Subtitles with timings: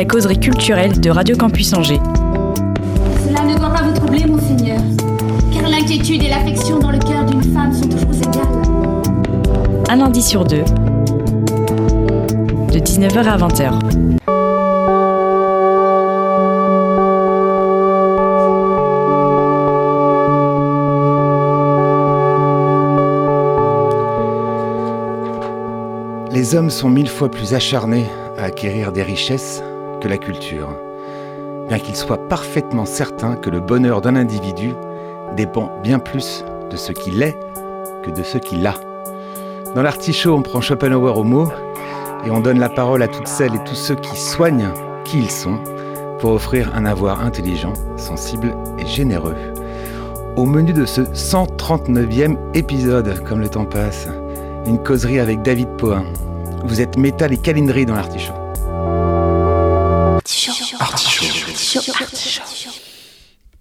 [0.00, 2.00] La causerie culturelle de Radio Campus Angers.
[3.22, 4.80] Cela ne doit pas vous troubler, monseigneur,
[5.52, 8.48] car l'inquiétude et l'affection dans le cœur d'une femme sont toujours égales.
[9.90, 10.64] Un lundi sur deux.
[12.72, 13.72] De 19h à 20h.
[26.32, 28.06] Les hommes sont mille fois plus acharnés
[28.38, 29.62] à acquérir des richesses
[30.00, 30.68] que la culture,
[31.68, 34.74] bien qu'ils soient parfaitement certains que le bonheur d'un individu
[35.36, 37.38] dépend bien plus de ce qu'il est
[38.02, 38.74] que de ce qu'il a.
[39.74, 41.48] Dans l'artichaut, on prend Schopenhauer au mot
[42.26, 44.72] et on donne la parole à toutes celles et tous ceux qui soignent
[45.04, 45.58] qui ils sont
[46.18, 49.36] pour offrir un avoir intelligent, sensible et généreux.
[50.36, 54.08] Au menu de ce 139e épisode, comme le temps passe,
[54.66, 56.04] une causerie avec David Pohin.
[56.64, 58.39] Vous êtes métal et câlinerie dans l'artichaut.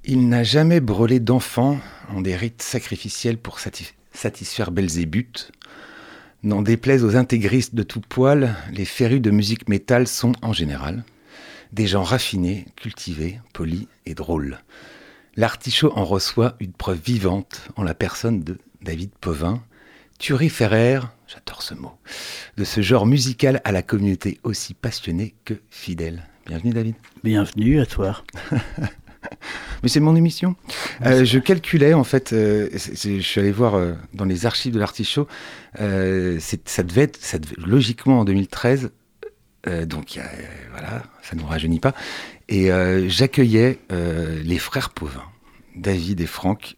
[0.05, 5.51] Il n'a jamais brûlé d'enfants en des rites sacrificiels pour satisf- satisfaire Belzébuth.
[6.43, 11.03] N'en déplaise aux intégristes de tout poil, les férus de musique métal sont, en général,
[11.73, 14.59] des gens raffinés, cultivés, polis et drôles.
[15.35, 19.61] L'artichaut en reçoit une preuve vivante en la personne de David Povin,
[20.17, 21.93] turiféraire, j'adore ce mot,
[22.57, 26.28] de ce genre musical à la communauté aussi passionnée que fidèle.
[26.49, 26.95] Bienvenue David.
[27.23, 28.23] Bienvenue à toi.
[29.83, 30.55] Mais c'est mon émission.
[31.05, 34.79] Euh, je calculais en fait, euh, je suis allé voir euh, dans les archives de
[34.79, 35.27] l'artichaut,
[35.77, 35.83] ça
[36.83, 38.89] devait être ça devait- logiquement en 2013,
[39.67, 40.19] euh, donc
[40.71, 41.93] voilà, ça ne nous rajeunit pas,
[42.47, 42.69] et
[43.07, 45.23] j'accueillais les frères Pauvin,
[45.75, 46.77] David et Franck,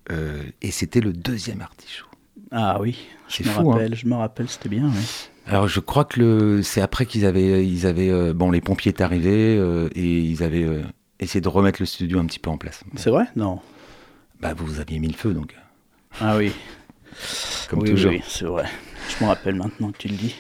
[0.62, 2.08] et c'était le deuxième artichaut.
[2.52, 2.98] Ah oui,
[3.30, 3.74] C'est je me fou, hein.
[3.76, 4.92] rappelle, je me rappelle, c'était bien.
[4.94, 5.30] oui.
[5.48, 8.90] Alors je crois que le, c'est après qu'ils avaient, ils avaient, euh, bon les pompiers
[8.92, 10.84] est arrivés euh, et ils avaient euh,
[11.20, 12.84] essayé de remettre le studio un petit peu en place.
[12.96, 13.26] C'est vrai?
[13.36, 13.60] Non.
[14.40, 15.56] Bah vous aviez mis le feu donc,
[16.20, 16.52] Ah oui.
[17.70, 18.12] comme oui, toujours.
[18.12, 18.66] oui, c'est vrai.
[19.10, 20.36] Je me rappelle maintenant que tu le dis.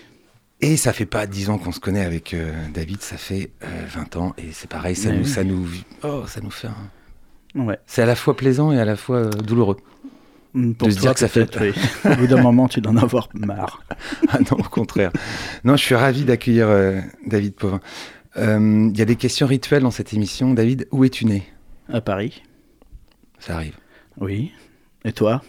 [0.61, 3.67] Et ça fait pas 10 ans qu'on se connaît avec euh, David, ça fait euh,
[3.87, 5.29] 20 ans et c'est pareil, ça Mais nous, oui.
[5.29, 5.67] ça nous,
[6.03, 6.67] oh, ça nous fait.
[6.67, 7.77] un- Ouais.
[7.85, 9.75] C'est à la fois plaisant et à la fois douloureux.
[10.53, 11.73] Mm, Pour se toi, dire que ça fait-.
[12.05, 13.83] Au bout d'un moment, tu dois en avoir marre.
[14.29, 15.11] ah non, au contraire.
[15.63, 17.79] Non, je suis ravi d'accueillir euh, David Pauvin.
[18.37, 20.53] Euh, Il y a des questions rituelles dans cette émission.
[20.53, 21.43] David, où es-tu né?
[21.91, 22.41] À Paris
[23.39, 23.75] Ça arrive.
[24.19, 24.51] Oui.
[25.05, 25.41] Et toi?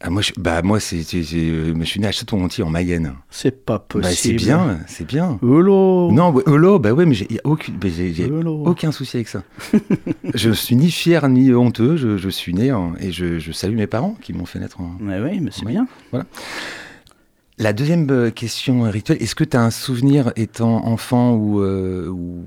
[0.00, 3.14] Ah, moi, je, bah moi, c'est, euh, je suis né à Château-Gontier en Mayenne.
[3.30, 4.08] C'est pas possible.
[4.08, 5.38] Bah, c'est bien, c'est bien.
[5.42, 9.42] Holo Non, ouais, Holo, bah ouais, mais j'ai aucune, j'ai, aucun souci avec ça.
[10.34, 11.96] je suis ni fier ni honteux.
[11.96, 14.80] Je, je suis né en- et je, je salue mes parents qui m'ont fait naître
[14.80, 14.94] en.
[15.00, 15.88] Mais oui, mais c'est bien.
[17.60, 22.06] La deuxième euh, question rituelle, est-ce que tu as un souvenir étant enfant ou, euh,
[22.06, 22.44] ou-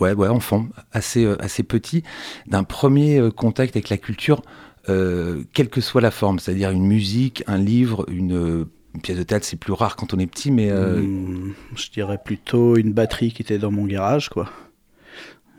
[0.00, 2.02] ouais, ouais, enfant, assez, euh, assez petit,
[2.46, 4.42] d'un premier contact avec la culture,
[4.88, 9.22] euh, quelle que soit la forme, c'est-à-dire une musique, un livre, une, une pièce de
[9.22, 12.92] théâtre, c'est plus rare quand on est petit, mais euh, Mm, je dirais plutôt une
[12.92, 14.50] batterie qui était dans mon garage, quoi.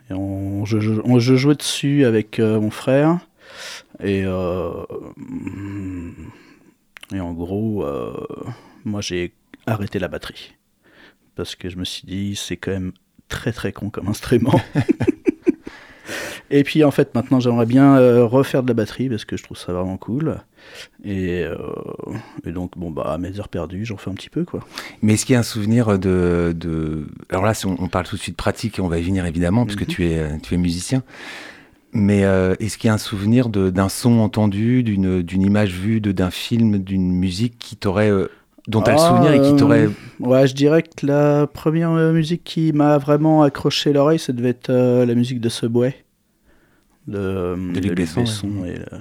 [0.09, 3.19] Et on, je, je- on- je jouais dessus avec euh, mon frère.
[4.03, 4.71] Et, euh,
[5.17, 6.11] mm,
[7.13, 7.85] et en gros,
[8.83, 9.33] moi j'ai
[9.67, 10.53] arrêté la batterie.
[11.35, 12.91] Parce que je me suis dit, c'est quand même
[13.27, 14.59] très très con comme instrument.
[16.51, 19.43] et puis en fait, maintenant j'aimerais bien euh, refaire de la batterie parce que je
[19.43, 20.37] trouve ça vraiment cool.
[21.03, 21.55] Et, euh,
[22.45, 24.61] et donc, bon, bah, à mes heures perdues, j'en fais un petit peu, quoi.
[25.01, 27.07] Mais est-ce qu'il y a un souvenir de, de...
[27.29, 29.85] Alors là, on, parle tout de suite pratique et on va y venir évidemment, puisque
[29.85, 31.03] tu, es, euh, tu es musicien.
[31.93, 36.11] Mais euh, est-ce qu'il y a un souvenir d'un son entendu, d'une image vue, de-
[36.11, 38.11] d'un film, d'une musique qui t'aurait,
[38.67, 39.89] dont tu as le souvenir et qui euh, t'aurait...
[40.19, 44.69] Ouais, je dirais que la première musique qui m'a vraiment accroché l'oreille, ça devait être
[44.69, 45.95] euh, la musique de Subway.
[47.07, 48.23] De, De Luc Besson,
[48.61, 48.69] ouais.
[48.71, 48.97] et, euh,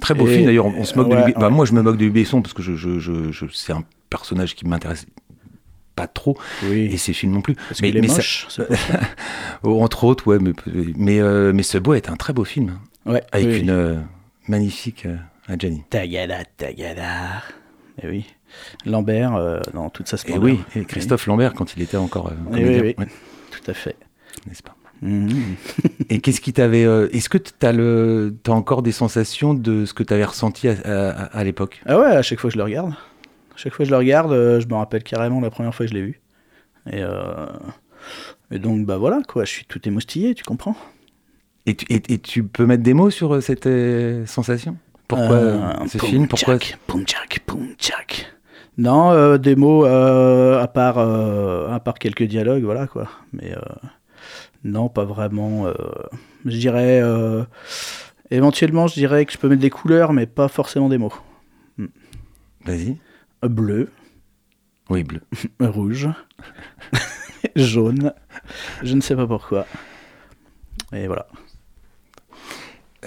[0.00, 1.36] Très beau et- film d'ailleurs, on, se moque de Luc...
[1.38, 3.72] bah, moi je me moque de Luc Besson parce que je, je, je, je- c'est
[3.72, 5.06] un personnage qui m'intéresse
[5.94, 7.54] pas trop, et oui, ses films non plus.
[7.54, 8.46] parce mais- qu'il est mais moche.
[8.48, 8.64] ça.
[9.62, 10.52] Oh, Entre autres, ouais, mais,
[10.96, 12.80] mais, euh, mais ce beau est un très beau film, hein,
[13.12, 13.76] Ouais, avec oui, une oui.
[13.76, 14.00] euh,
[14.48, 15.16] magnifique euh,
[15.46, 15.84] Adjani.
[15.90, 17.42] Tagada, tagada.
[18.02, 18.24] Et oui.
[18.86, 20.42] Lambert, euh, dans toute sa Et splendeur.
[20.44, 22.94] oui, et Christophe Lambert quand il était encore Oui, oui, oui.
[22.98, 23.06] ouais,
[23.50, 23.96] Tout à fait.
[24.48, 24.74] n'est-ce pas?
[25.02, 25.28] Mhm.
[26.14, 26.84] Et qu'est-ce qui t'avait.
[26.84, 30.74] euh, Est-ce que tu as, encore des sensations de ce que tu avais ressenti à,
[30.84, 31.80] à- à l'époque?
[31.86, 32.90] Ah ouais, à chaque fois que je le regarde.
[32.90, 35.86] À chaque fois que je le regarde, euh, je me rappelle carrément la première fois
[35.86, 36.20] que je l'ai vu.
[36.90, 37.46] Et, euh,
[38.50, 40.76] et donc, bah voilà, quoi, je suis tout émoustillé, tu comprends
[41.64, 44.76] et tu, et- et tu peux mettre des mots sur cette euh, sensation?
[45.08, 47.04] Pourquoi Euh, ce film Pourquoi tchac, poum,
[47.78, 48.26] tchac.
[48.76, 53.08] Non, des mots à, part, à part quelques dialogues, voilà quoi.
[53.32, 53.54] Mais
[54.64, 55.66] non, pas vraiment.
[55.66, 55.74] euh,
[56.44, 57.00] je dirais.
[57.02, 57.44] euh,
[58.30, 61.12] éventuellement, je dirais que je peux mettre des couleurs, mais pas forcément des mots.
[62.64, 62.96] Vas-y.
[63.44, 63.90] Euh, Bleu,
[64.88, 65.20] Oui, bleu.
[65.60, 66.08] rouge,
[67.56, 68.12] jaune,
[68.82, 69.66] je ne sais pas pourquoi.
[70.92, 71.26] Et voilà.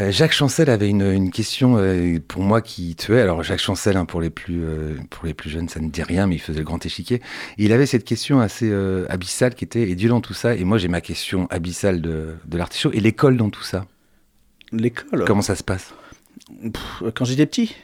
[0.01, 3.21] Euh, Jacques Chancel avait une, une question euh, pour moi qui tuait.
[3.21, 6.03] Alors Jacques Chancel, hein, pour les plus euh, pour les plus jeunes, ça ne dit
[6.03, 7.21] rien, mais il faisait le grand échiquier.
[7.57, 10.55] Et il avait cette question assez euh, abyssale qui était et Dieu dans tout ça?
[10.55, 13.85] Et moi j'ai ma question abyssale de, de l'artichaut et l'école dans tout ça?
[14.73, 15.93] L'école, Comment ça se passe?
[16.61, 17.75] Pff, quand j'étais petit?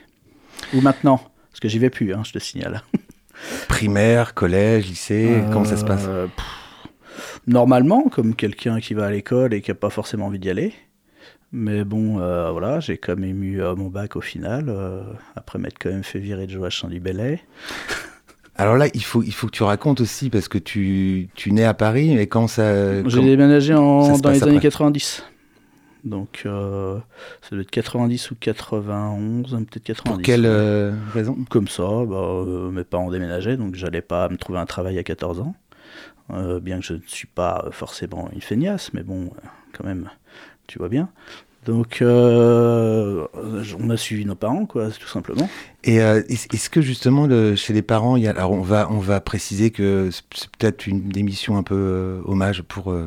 [0.73, 1.21] Ou maintenant?
[1.51, 2.83] Parce que j'y vais plus, hein, je te signale.
[3.69, 5.41] Primaire, collège, lycée.
[5.53, 6.03] Comment ça se passe?
[6.35, 6.45] Pff,
[7.47, 10.73] Normalement, comme quelqu'un qui va à l'école et qui n'a pas forcément envie d'y aller.
[11.53, 15.01] Mais bon, euh, voilà, j'ai quand même eu euh, mon bac au final, euh,
[15.35, 17.41] après m'être quand même fait virer de Joachim du Bellay.
[18.55, 21.63] Alors là, il faut il faut que tu racontes aussi parce que tu tu nais
[21.63, 23.03] à Paris et quand ça.
[23.07, 25.25] J'ai déménagé en- dans les années après 90.
[26.03, 26.97] Donc, euh,
[27.41, 30.15] ça doit être 90 ou 91, hein, peut-être 90.
[30.15, 31.37] Pour quelle euh, raison?
[31.49, 35.03] Comme ça, bah, euh, mes parents déménageaient, donc j'allais pas me trouver un travail à
[35.03, 35.55] 14 ans.
[36.61, 39.31] Bien que je ne suis pas forcément une feignasse, mais bon,
[39.73, 40.09] quand même,
[40.71, 41.09] tu vois bien.
[41.65, 43.27] Donc, euh,
[43.79, 45.47] on a suivi nos parents, quoi, tout simplement.
[45.83, 48.61] Et euh, est- est-ce que justement le- chez les parents, il y a, alors on
[48.61, 53.03] va on va préciser que c'est peut-être une émission un peu euh, hommage pour Mhm.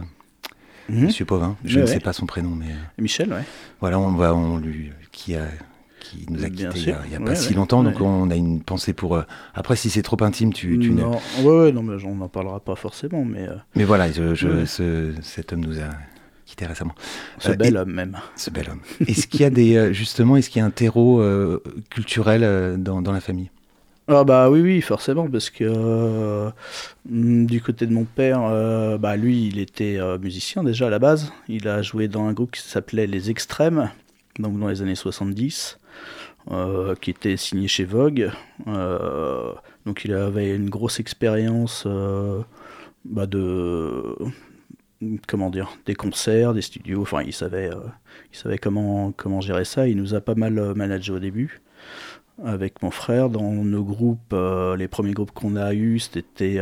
[0.88, 1.56] Monsieur Pauvin.
[1.64, 1.90] Je ne ouais.
[1.90, 2.66] sais pas son prénom, mais
[2.98, 3.42] Michel, ouais.
[3.80, 5.46] voilà, on va on lui qui a
[6.00, 7.54] qui nous a quittés il y a, Ouais, pas si ouais.
[7.56, 9.16] longtemps, donc on a une pensée pour.
[9.16, 9.22] euh,
[9.54, 12.28] après, si c'est trop intime, tu, tu ne- non, ouais, ouais, non, mais on n'en
[12.28, 14.66] parlera pas forcément, mais euh, Mais voilà, je, je- Ouais.
[14.66, 15.88] ce- cet homme nous a
[16.46, 16.94] quittés récemment.
[17.38, 18.16] ce Euh, bel et- homme même.
[18.36, 18.80] Ce bel homme.
[19.06, 22.76] Est-ce qu'il y a des euh, justement, est-ce qu'il y a un terreau euh, culturel
[22.82, 23.50] dans, dans la famille?
[24.06, 26.50] Ah bah oui, oui, forcément, parce que euh,
[27.06, 28.40] du côté de mon père,
[28.98, 31.32] bah lui, il était musicien déjà à la base.
[31.48, 33.90] Il a joué dans un groupe qui s'appelait Les Extrêmes,
[34.38, 35.78] donc dans les années 70,
[36.50, 38.30] euh, qui était signé chez Vogue.
[38.66, 41.86] Donc il avait une grosse expérience
[43.06, 44.14] bah, de
[45.26, 47.02] comment dire, des concerts, des studios.
[47.02, 47.80] Enfin, il savait, euh,
[48.32, 49.88] il savait comment comment gérer ça.
[49.88, 51.60] Il nous a pas mal euh, managé au début
[52.44, 54.32] avec mon frère dans nos groupes.
[54.32, 56.58] euh, les premiers groupes qu'on a eus, c'était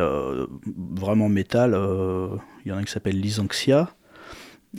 [0.77, 1.71] vraiment métal.
[2.65, 3.95] Il y en a un qui s'appelle Lysanxia.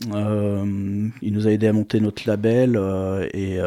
[0.06, 2.80] Il nous a aidé à monter notre label
[3.34, 3.60] et,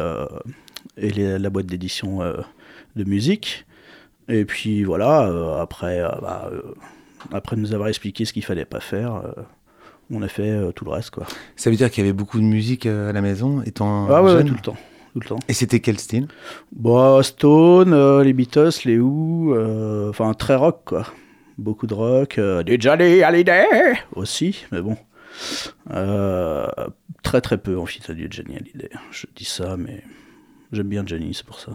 [0.97, 3.65] et la boîte d'édition de musique.
[4.29, 6.49] Et puis voilà, après, bah,
[7.31, 9.21] après nous avoir expliqué ce qu'il fallait pas faire,
[10.11, 11.11] on a fait euh, tout le reste.
[11.11, 11.25] Quoi.
[11.55, 14.21] Ça veut dire qu'il y avait beaucoup de musique euh, à la maison, étant Ah
[14.23, 14.77] ouais, ouais, jeune tout le temps.
[15.13, 15.39] Tout le temps.
[15.47, 16.27] Et c'était quel style?
[16.75, 21.07] Bah, Stone, euh, les Beatles, les Who, euh, enfin très rock quoi.
[21.57, 23.65] Beaucoup de rock, euh, du Johnny Hallyday
[24.13, 24.95] aussi, mais bon.
[25.91, 26.67] Euh,
[27.23, 28.89] très très peu en fait du Johnny Hallyday.
[29.11, 30.03] Je dis ça, mais
[30.71, 31.71] j'aime bien Johnny, c'est pour ça.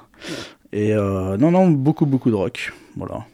[0.72, 3.26] Et euh, non, non, beaucoup beaucoup de rock, voilà.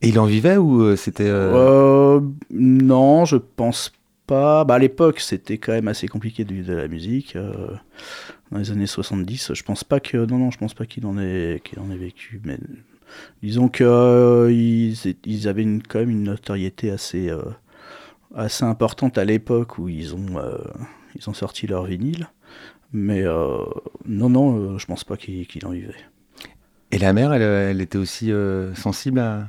[0.00, 3.92] Et il en vivait ou euh, c'était euh, Euh, non, je pense
[4.26, 4.64] pas.
[4.64, 7.36] Bah, à l'époque, c'était quand même assez compliqué de vivre de la musique.
[8.50, 10.18] dans les années 70, je pense pas que.
[10.18, 12.40] Non, non, je pense pas qu'il en ait, qu'il en ait vécu.
[12.44, 12.58] Mais
[13.42, 17.42] disons euh, ils, avaient une, quand même une notoriété assez, euh,
[18.34, 20.58] assez importante à l'époque où ils ont, euh,
[21.16, 22.28] ils ont sorti leur vinyle.
[22.92, 23.24] Mais
[24.06, 25.92] non, non, je pense pas qu'il qu'il en vivait.
[26.90, 28.32] Et la mère, elle, elle était aussi
[28.74, 29.48] sensible à,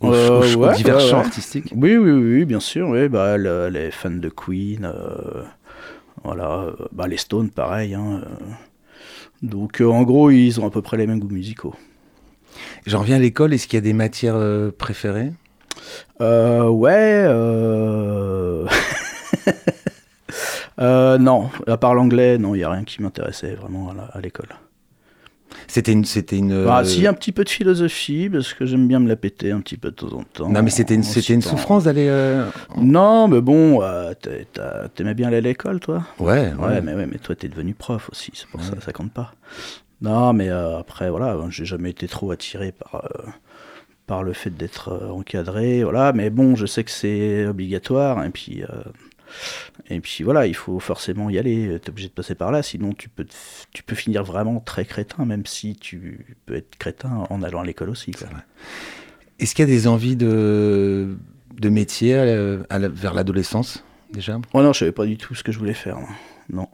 [0.00, 1.24] aux, Euh, aux- aux ouais, divers ouais, champs ouais.
[1.24, 2.88] artistiques Oui, oui, oui, bien sûr.
[2.88, 4.84] Oui, bah, elle, elle est fan de Queen.
[4.84, 5.42] euh,
[6.24, 7.94] voilà, euh, bah, les Stones, pareil.
[7.94, 8.22] hein,
[9.42, 11.74] donc, en gros, ils ont à peu près les mêmes goûts musicaux.
[12.86, 14.38] J'en reviens à l'école, est-ce qu'il y a des matières
[14.76, 15.32] préférées?
[16.20, 17.24] Euh, ouais.
[17.26, 18.66] Euh...
[20.80, 24.48] euh, non, à part l'anglais, non, il n'y a rien qui m'intéressait vraiment à l'école.
[25.66, 26.64] C'était une, c'était une.
[26.64, 29.52] Bah, euh, si, un petit peu de philosophie, parce que j'aime bien me la péter
[29.52, 30.48] un petit peu de temps en temps.
[30.48, 32.06] Non, mais c'était une, c'était une souffrance d'aller.
[32.08, 34.12] euh, Non, mais bon, euh,
[34.94, 36.04] t'aimais bien aller à l'école, toi?
[36.18, 36.80] Ouais, Ouais, ouais.
[36.80, 39.32] mais, ouais, mais toi, t'es devenu prof aussi, c'est pour ça, ça compte pas.
[40.02, 43.06] Non, mais après, voilà, j'ai jamais été trop attiré par,
[44.06, 46.12] par le fait d'être encadré, voilà.
[46.14, 48.66] Mais bon, je sais que c'est obligatoire, et puis, euh,
[49.88, 52.92] Et puis voilà, il faut forcément y aller, t'es obligé de passer par là, sinon
[52.92, 53.26] tu peux,
[53.72, 57.64] tu peux finir vraiment très crétin, même si tu peux être crétin en allant à
[57.64, 58.12] l'école aussi.
[59.38, 61.16] Est-ce qu'il y a des envies de,
[61.58, 64.38] de métier euh, à vers l'adolescence déjà?
[64.52, 65.98] Oh non, je savais pas du tout ce que je voulais faire.
[66.52, 66.68] Non.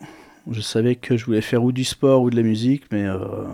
[0.50, 3.46] Je savais que je voulais faire ou du sport ou de la musique, mais, euh,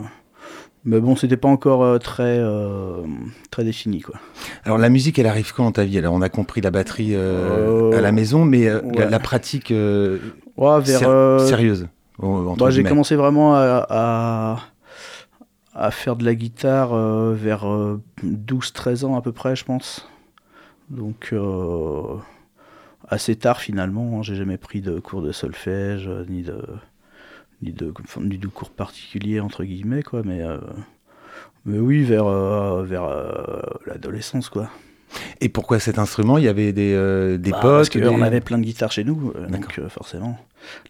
[0.85, 3.03] mais bon, c'était pas encore euh, très, euh,
[3.51, 4.01] très défini.
[4.01, 4.17] Quoi.
[4.65, 5.99] Alors la musique, elle arrive quand dans ta vie?
[5.99, 10.99] Alors on a compris la batterie euh, à la maison, mais la, pratique Ouais, vers,
[11.41, 11.89] ser- sérieuse.
[12.19, 14.59] bah, j'ai commencé vraiment à, à,
[15.75, 16.95] à faire de la guitare
[17.33, 17.65] vers
[18.25, 20.09] 12-13 ans à peu près, je pense.
[20.91, 22.03] Donc euh,
[23.09, 24.23] assez tard finalement, hein.
[24.23, 26.59] j'ai jamais pris de cours de solfège, ni de
[27.63, 30.59] ni de, ni de cours particuliers entre guillemets quoi, mais euh,
[31.65, 34.69] mais oui vers euh, vers euh, l'adolescence quoi.
[35.43, 36.39] Et pourquoi cet instrument?
[36.39, 38.93] Il y avait des, euh, des Bah, potes parce qu'on des- avait plein de guitares
[38.93, 40.39] chez nous, euh, donc euh, forcément.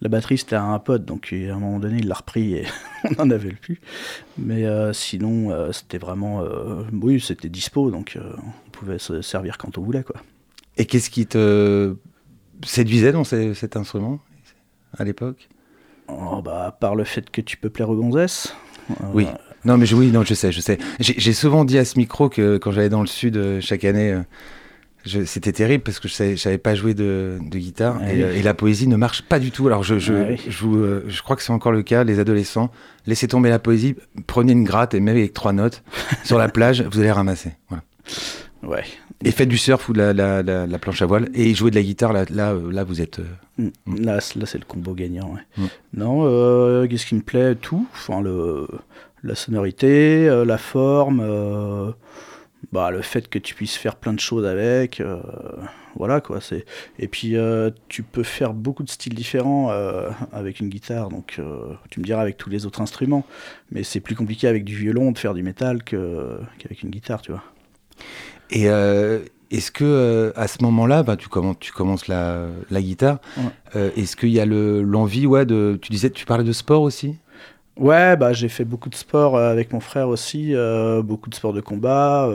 [0.01, 2.65] La batterie c'était un pote, donc à un moment donné il l'a repris et
[3.17, 3.81] on en avait le plus.
[4.37, 6.43] Mais sinon c'était vraiment,
[6.93, 8.17] oui c'était dispo, donc
[8.67, 10.21] on pouvait se servir quand on voulait quoi.
[10.77, 11.95] Et qu'est-ce qui te
[12.65, 14.19] séduisait dans ce- cet instrument
[14.97, 15.49] à l'époque?
[16.07, 18.55] Oh, bah, par le fait que tu peux plaire aux gonzesses.
[18.91, 19.27] euh, Oui.
[19.65, 20.77] Non, mais je, oui, non, je sais, je sais.
[20.99, 24.11] J'ai souvent dit à ce micro que quand j'allais dans le sud euh, chaque année,
[24.11, 24.21] euh,
[25.25, 28.23] c'était terrible parce que je savais, je savais pas jouer de, de guitare Ah et,
[28.23, 28.29] oui.
[28.39, 29.67] et la poésie ne marche pas du tout.
[29.67, 30.41] Alors je, je, Ah oui.
[31.07, 32.71] je crois que c'est encore le cas, les adolescents,
[33.05, 33.95] laissez tomber la poésie,
[34.27, 35.83] prenez une gratte et même avec trois notes
[36.25, 37.51] sur la plage, vous allez ramasser.
[37.69, 37.83] Voilà.
[38.65, 38.83] Ouais.
[39.25, 41.69] Et faites du surf ou de la, la, la, la planche à voile et jouez
[41.69, 43.19] de la guitare, là, là, euh, là vous êtes.
[43.19, 43.23] euh,
[43.85, 44.03] Mm.
[44.03, 45.33] Là, c'est le combo gagnant.
[45.35, 45.41] ouais.
[45.57, 45.65] Mm.
[45.93, 47.87] Non, euh, qu'est-ce qui me plaît Tout?
[47.93, 48.67] Enfin, le,
[49.23, 51.91] la sonorité, euh, la forme, euh,
[52.71, 55.03] bah, le fait que tu puisses faire plein de choses avec.
[55.95, 56.41] voilà quoi.
[56.41, 56.65] C'est...
[56.97, 57.35] Et puis,
[57.89, 59.69] tu peux faire beaucoup de styles différents
[60.31, 61.09] avec une guitare.
[61.09, 61.39] Donc,
[61.91, 63.25] tu me diras avec tous les autres instruments.
[63.71, 67.21] Mais c'est plus compliqué avec du violon de faire du métal que, qu'avec une guitare,
[67.21, 67.43] tu vois.
[68.53, 69.19] Et euh,
[69.51, 73.17] est-ce que euh, à ce moment-là, bah, tu commences, tu commences la, la guitare.
[73.35, 73.43] Ouais.
[73.75, 76.83] euh, est-ce qu'il y a le, l'envie, ouais, de, tu disais, tu parlais de sport
[76.83, 77.17] aussi?
[77.75, 80.53] Ouais, bah, j'ai fait beaucoup de sport avec mon frère aussi.
[81.03, 82.29] beaucoup de sport de combat.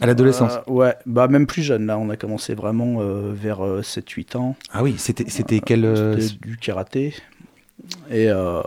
[0.00, 0.60] À l'adolescence.
[0.68, 2.98] Ouais, bah même plus jeune, là, on a commencé vraiment
[3.32, 4.54] vers 7-8 ans.
[4.72, 7.14] Ah oui, c'était, quel C'était du karaté.
[8.10, 8.62] Et, euh,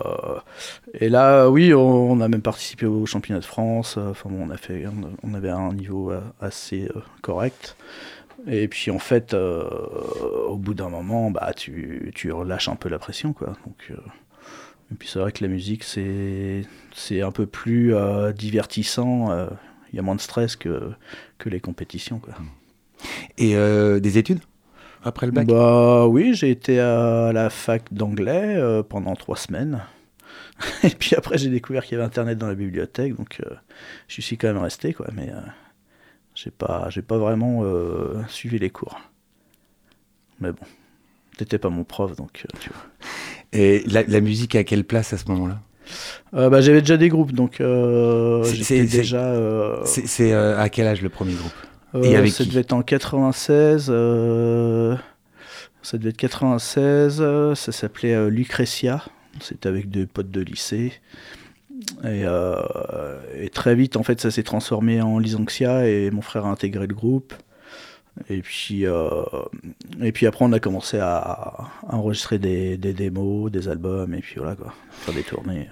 [0.93, 3.97] et là, oui, on, a même participé au championnat de France.
[3.97, 4.85] Enfin, bon, on, a fait,
[5.23, 7.77] on, avait un niveau euh, assez euh, correct.
[8.47, 12.99] Et puis, en fait, au bout d'un moment, bah, tu, tu relâches un peu la
[12.99, 13.57] pression, quoi.
[13.65, 13.91] Donc,
[14.91, 16.63] et puis, c'est vrai que la musique, c'est,
[17.21, 17.93] un peu plus
[18.35, 19.35] divertissant.
[19.91, 20.91] Il y a moins de stress que,
[21.39, 22.35] que les compétitions, quoi.
[23.37, 23.55] et
[23.99, 24.39] des études?
[25.03, 25.47] Après le bac?
[25.47, 29.81] Bah oui, j'ai été à la fac d'anglais euh, pendant trois semaines.
[30.83, 33.53] Et puis après, j'ai découvert qu'il y avait Internet dans la bibliothèque, donc euh,
[34.07, 35.07] je suis quand même resté, quoi.
[35.13, 35.39] Mais euh,
[36.35, 38.99] j'ai pas, j'ai pas vraiment euh, suivi les cours.
[40.39, 40.65] Mais bon,
[41.37, 42.81] t'étais pas mon prof, donc euh, tu vois.
[43.53, 45.59] Et la, la musique à quelle place à ce moment-là?
[46.33, 49.23] Euh, bah, j'avais déjà des groupes, donc euh, j'étais déjà.
[49.25, 51.53] euh, C'est, c'est, euh, à quel âge le premier groupe?
[51.53, 53.87] Euh, Et avec ça qui devait être en 96.
[53.89, 54.95] euh,
[55.81, 57.17] ça devait être 96.
[57.21, 59.03] euh, ça s'appelait euh, Lucretia.
[59.39, 60.93] C'était avec des potes de lycée.
[62.03, 62.55] Et, euh,
[63.39, 66.87] et très vite, en fait, ça s'est transformé en Lysanxia et mon frère a intégré
[66.87, 67.33] le groupe.
[68.29, 69.09] Et puis, euh,
[70.01, 74.21] et puis après, on a commencé à, à enregistrer des, des démos, des albums, et
[74.21, 75.69] puis voilà quoi, faire des tournées.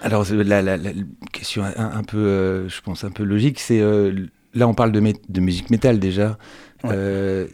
[0.00, 0.90] Alors la, la- la
[1.32, 4.92] question un, un peu, euh, je pense un peu logique, c'est euh, là on parle
[4.92, 6.38] de, mé- de musique métal déjà.
[6.84, 6.90] Ouais.
[6.92, 7.46] Euh,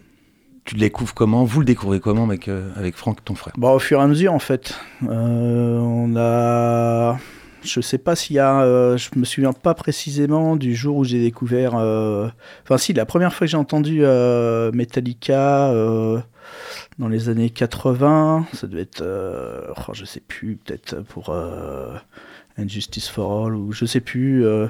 [0.64, 1.45] tu le découvres comment?
[1.45, 3.55] Vous le découvrez comment avec, euh, avec Franck, ton frère?
[3.57, 4.78] Bah, au fur et à mesure, en fait.
[5.09, 7.17] Euh, on a.
[7.64, 8.61] Je sais pas s'il y a.
[8.62, 11.75] euh, je me souviens pas précisément du jour où j'ai découvert.
[11.75, 14.00] Enfin, si, la première fois que j'ai entendu
[14.73, 15.73] Metallica
[16.99, 19.02] dans les années 80, ça devait être.
[19.02, 21.35] oh, je sais plus, peut-être pour.
[22.58, 24.44] Injustice for All, ou je sais plus.
[24.44, 24.66] euh,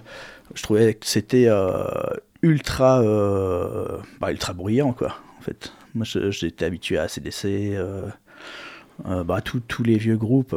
[0.54, 1.84] je trouvais que c'était euh,
[2.42, 3.00] ultra.
[3.02, 5.72] euh, bah, ultra bruyant, quoi, en fait.
[5.94, 7.08] Moi, j'étais habitué à
[7.76, 10.54] euh, bah, tous- les vieux groupes,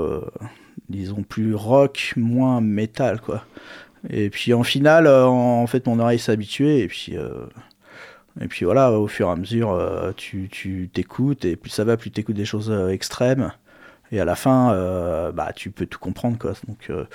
[0.89, 3.45] disons plus rock, moins métal, quoi.
[4.09, 6.31] Et puis en finale, en, fait, mon oreille s'est
[6.83, 7.13] et puis,
[8.41, 11.97] et puis voilà, au fur et à mesure, tu tu t'écoutes, et plus ça va,
[11.97, 13.51] plus t'écoutes des choses extrêmes.
[14.11, 16.53] Et à la fin, euh, bah, tu peux tout comprendre, quoi.
[16.67, 17.05] Donc, euh,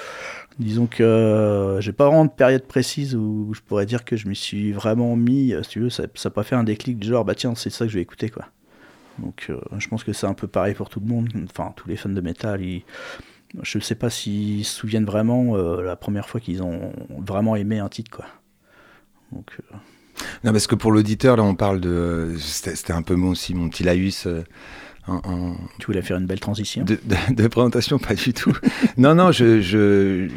[0.58, 4.26] disons que euh, j'ai pas vraiment de période précise où je pourrais dire que je
[4.28, 7.24] m'y suis vraiment mis, si tu veux, ça n'a pas fait un déclic du genre,
[7.24, 8.46] bah tiens, c'est ça que je vais écouter, quoi.
[9.18, 11.28] Donc je pense que c'est un peu pareil pour tout le monde.
[11.50, 12.60] Enfin, tous les fans de métal,
[13.62, 17.78] je ne sais pas s'ils se souviennent vraiment la première fois qu'ils ont vraiment aimé
[17.78, 18.26] un titre, quoi.
[20.44, 22.34] Non, parce que pour l'auditeur, là, on parle de.
[22.38, 24.26] C'était un peu moi aussi, mon petit laïus.
[25.78, 26.84] Tu voulais faire une belle transition.
[26.84, 28.52] de, de- de présentation, pas du tout.
[28.96, 30.28] non, non, je, je,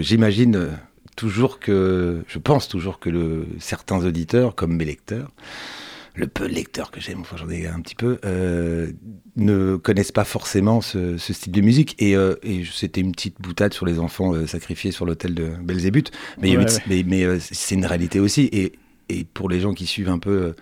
[0.00, 0.68] j'imagine
[1.16, 5.30] toujours que, je pense toujours que le, certains auditeurs, comme mes lecteurs,
[6.16, 8.92] le peu de lecteurs que j'aime, enfin j'en ai un petit peu, euh,
[9.36, 11.96] ne connaissent pas forcément ce, ce style de musique.
[11.98, 15.48] Et, euh, et c'était une petite boutade sur les enfants euh, sacrifiés sur l'autel de
[15.60, 16.12] Belzébuth.
[16.40, 16.64] Mais, Ouais,
[17.26, 17.38] ouais.
[17.40, 18.48] c'est une réalité aussi.
[18.52, 18.72] Et,
[19.08, 20.54] et pour les gens qui suivent un peu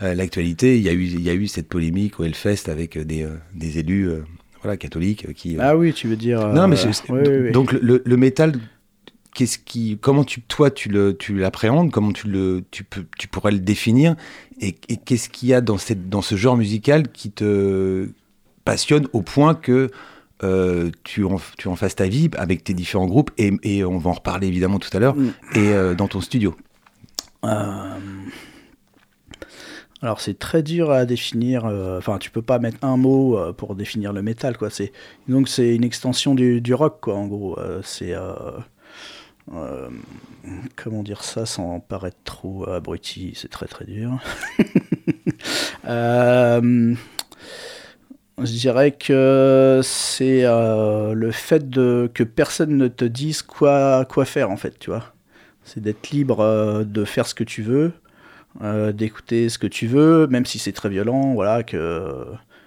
[0.00, 3.04] l'actualité, il y, a eu, il y a eu cette polémique au Hellfest avec euh,
[3.04, 4.22] des, euh, des élus euh,
[4.62, 5.56] voilà, catholiques euh, qui.
[5.56, 6.48] euh, Ah oui, tu veux dire.
[6.48, 6.76] non, mais
[7.10, 8.54] euh, donc le, le métal,
[9.34, 13.28] qu'est-ce qui, comment tu, toi, tu le, tu l'appréhendes, comment tu le, tu peux, tu
[13.28, 14.16] pourrais le définir,
[14.60, 18.08] et, et qu'est-ce qu'il y a dans cette, dans ce genre musical qui te
[18.64, 19.90] passionne au point que
[20.42, 23.98] euh, tu, en, tu en fasses ta vie avec tes différents groupes, et, et on
[23.98, 25.28] va en reparler évidemment tout à l'heure, Mm.
[25.54, 26.56] et euh, dans ton studio?
[27.44, 27.94] Euh,
[30.02, 31.66] Alors c'est très dur à définir.
[31.66, 34.68] euh, Enfin, tu peux pas mettre un mot euh, pour définir le métal, quoi.
[35.28, 37.16] Donc c'est une extension du, rock, quoi.
[37.16, 38.14] En gros, Euh, c'est
[40.76, 43.32] comment dire ça sans paraître trop abruti?
[43.36, 44.18] C'est très très dur.
[48.42, 54.50] Je dirais que c'est le fait de que personne ne te dise quoi quoi faire
[54.50, 55.12] en fait, tu vois.
[55.64, 57.92] C'est d'être libre de faire ce que tu veux,
[58.62, 62.24] euh, d'écouter ce que tu veux, même si c'est très violent, voilà, que,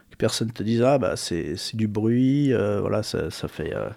[0.10, 3.90] que personne te dise ah bah c'est du bruit, euh, voilà, ça, ça fait euh,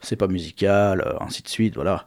[0.00, 2.06] c'est pas musical, ainsi de suite, voilà.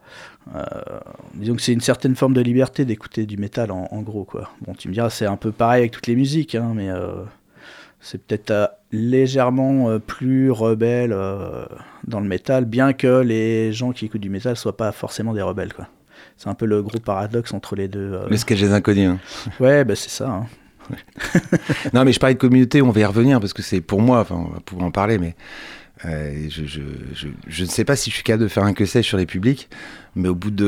[1.35, 4.49] Disons que c'est une certaine forme de liberté d'écouter du métal en, gros quoi.
[4.61, 6.89] Bon, tu me diras c'est un peu pareil avec toutes les musiques, hein, mais
[7.99, 11.11] c'est peut-être légèrement plus rebelle
[12.07, 15.41] dans le métal, bien que les gens qui écoutent du métal soient pas forcément des
[15.41, 15.87] rebelles quoi.
[16.37, 18.11] C'est un peu le gros paradoxe entre les deux.
[18.13, 18.27] euh.
[18.29, 19.09] Le sketch des inconnus.
[19.09, 19.19] hein.
[19.59, 20.29] Ouais, bah c'est ça.
[20.29, 20.45] hein.
[21.93, 24.19] Non, mais je parlais de communauté, on va y revenir parce que c'est pour moi,
[24.21, 25.35] enfin, on va pouvoir en parler, mais
[26.05, 26.81] euh, je, je,
[27.13, 29.17] je, je ne sais pas si je suis capable de faire un que sais sur
[29.17, 29.67] les publics,
[30.15, 30.65] mais au bout de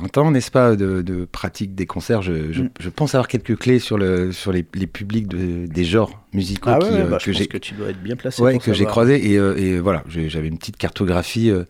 [0.00, 2.70] 20 ans, n'est-ce pas, de, de pratique des concerts, je, je, Mm.
[2.80, 6.70] je pense avoir quelques clés sur, le, sur les, les publics de, des genres musicaux
[6.72, 8.42] Ah qui, ouais, euh, bah, que j'ai que tu dois être bien placé.
[8.42, 11.64] ouais, pour que j'ai croisé et, euh, et voilà, j'avais une petite cartographie euh,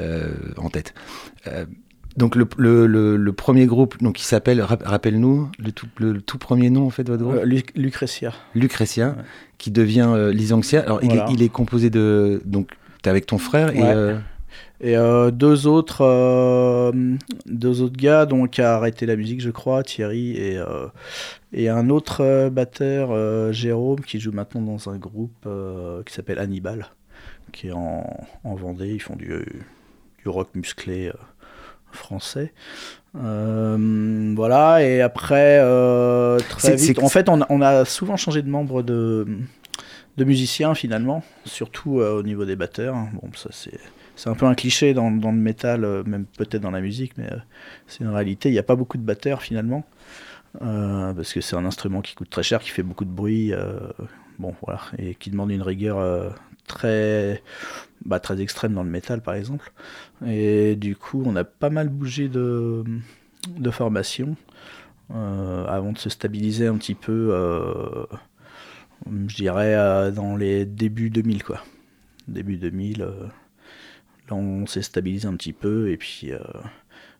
[0.00, 0.94] euh, en tête.
[2.16, 6.20] Donc le, le, le, le premier groupe, donc qui s'appelle, rap- rappelle-nous le tout, le,
[6.20, 7.36] tout premier nom en fait de votre groupe?
[7.36, 8.32] Euh, Lu- Lucretia.
[8.54, 9.24] Lucrétien, Ouais.
[9.58, 10.80] qui devient euh, Lysanxia.
[10.82, 12.42] Alors, il, est, il est composé de.
[12.44, 12.70] Donc,
[13.02, 13.80] tu es avec ton frère et.
[13.80, 13.92] Ouais.
[13.94, 14.18] euh,
[14.80, 16.90] Et euh, deux autres, euh,
[17.46, 20.58] deux autres gars, donc qui a arrêté la musique, je crois, Thierry et
[21.52, 25.46] et un autre batteur, Jérôme, qui joue maintenant dans un groupe
[26.06, 26.86] qui s'appelle Hannibal,
[27.52, 28.04] qui est en,
[28.42, 28.88] en Vendée.
[28.94, 29.28] Ils font du,
[30.22, 31.12] du rock musclé
[31.92, 32.52] français.
[33.16, 34.82] Euh, voilà.
[34.84, 38.82] Et après, euh, très vite, en fait, on, a- on a souvent changé de membres
[38.82, 39.26] de
[40.16, 42.94] de musiciens finalement, surtout euh, au niveau des batteurs.
[43.14, 43.78] Bon, ça c'est
[44.16, 47.28] c'est un peu un cliché dans, dans le métal, même peut-être dans la musique, mais
[47.86, 48.50] c'est une réalité.
[48.50, 49.82] Il n'y a pas beaucoup de batteurs finalement,
[50.60, 53.54] parce que c'est un instrument qui coûte très cher, qui fait beaucoup de bruit,
[54.38, 56.34] bon voilà, et qui demande une rigueur
[56.70, 57.42] très,
[58.04, 59.72] bah, très extrême dans le métal par exemple.
[60.26, 62.84] Et du coup, on a pas mal bougé de,
[63.56, 64.36] de formation
[65.14, 67.30] euh, avant de se stabiliser un petit peu.
[67.32, 68.04] euh,
[69.28, 71.62] je dirais euh, dans les débuts 2000 quoi.
[72.28, 73.10] Début 2000, euh,
[74.28, 76.30] là on s'est stabilisé un petit peu et puis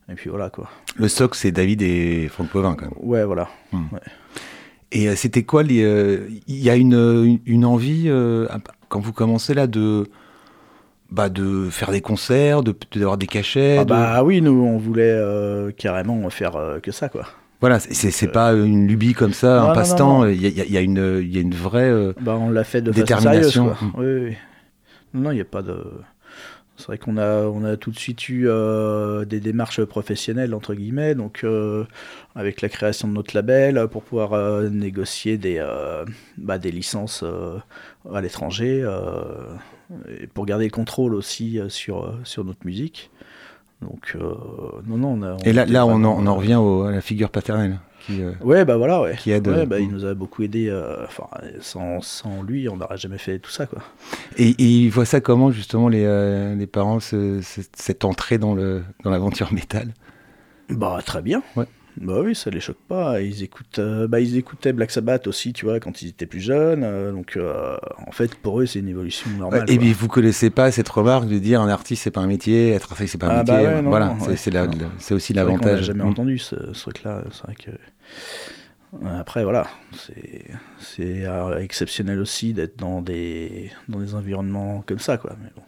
[0.09, 0.69] et puis voilà quoi.
[0.97, 2.95] Le soc, c'est David et Franck Povin, quand même.
[2.99, 3.49] Ouais voilà.
[4.93, 8.11] Et euh, c'était quoi Il y a une, une, une envie,
[8.91, 10.05] quand vous commencez là, de.
[11.11, 13.79] Bah, de faire des concerts, de d'avoir des cachets.
[13.81, 17.25] Ah de- bah oui nous on voulait euh, carrément faire euh, que ça quoi.
[17.61, 20.27] Voilà, c'est- euh, pas une lubie comme ça, non, un passe-temps.
[20.27, 21.91] Il y a, il y a une, il y a une vraie.
[21.91, 23.75] euh, Bah on l'a fait de façon Détermination.
[23.75, 24.03] sérieuse quoi.
[24.05, 24.37] Oui, oui,
[25.15, 25.77] non il n'y a pas de.
[26.81, 30.75] C'est vrai qu'on a, on a tout de suite eu euh, des démarches professionnelles, entre
[30.75, 31.85] guillemets, donc euh,
[32.35, 35.63] avec la création de notre label, euh, pour pouvoir euh, négocier des,
[36.39, 37.23] bah, des licences
[38.13, 38.81] à l'étranger,
[40.09, 43.11] et pour garder le contrôle aussi sur, sur notre musique.
[43.83, 44.17] Donc,
[44.87, 45.37] non, non, on a.
[45.45, 47.79] Et là, là on, en, on en revient au- à la figure paternelle.
[48.01, 49.17] Qui, euh, Ouais, bah voilà, ouais.
[49.17, 50.69] qui aide, Ouais, euh, bah, il nous a beaucoup aidé.
[50.69, 51.27] euh, Enfin,
[51.61, 53.83] sans, sans lui, on n'aurait jamais fait tout ça, quoi.
[54.37, 58.55] Et, et ils voient ça comment, justement, les, les parents, ce- ce- cette entrée dans
[58.55, 59.93] le dans l'aventure métal?
[60.71, 61.43] Bah, très bien.
[61.57, 61.67] Ouais.
[62.01, 63.21] Bah oui, ça les choque pas.
[63.21, 66.41] Ils écoutent, euh, bah ils écoutaient Black Sabbath aussi, tu vois, quand ils étaient plus
[66.41, 66.83] jeunes.
[66.83, 69.65] euh, donc euh, en fait, pour eux, c'est une évolution normale.
[69.71, 72.71] et puis vous connaissez pas cette remarque de dire un artiste c'est pas un métier,
[72.71, 73.55] être artiste c'est pas un Ah métier.
[73.55, 74.89] bah ouais, non, voilà, c'est ouais.
[74.99, 75.83] c'est aussi l'avantage.
[75.83, 76.09] jamais Mm.
[76.09, 77.23] entendu ce, ce truc-là.
[77.33, 77.71] C'est vrai que.
[79.07, 81.23] Après, voilà, c'est
[81.61, 85.37] exceptionnel aussi d'être dans des, dans des environnements comme ça, quoi.
[85.43, 85.63] Mais bon,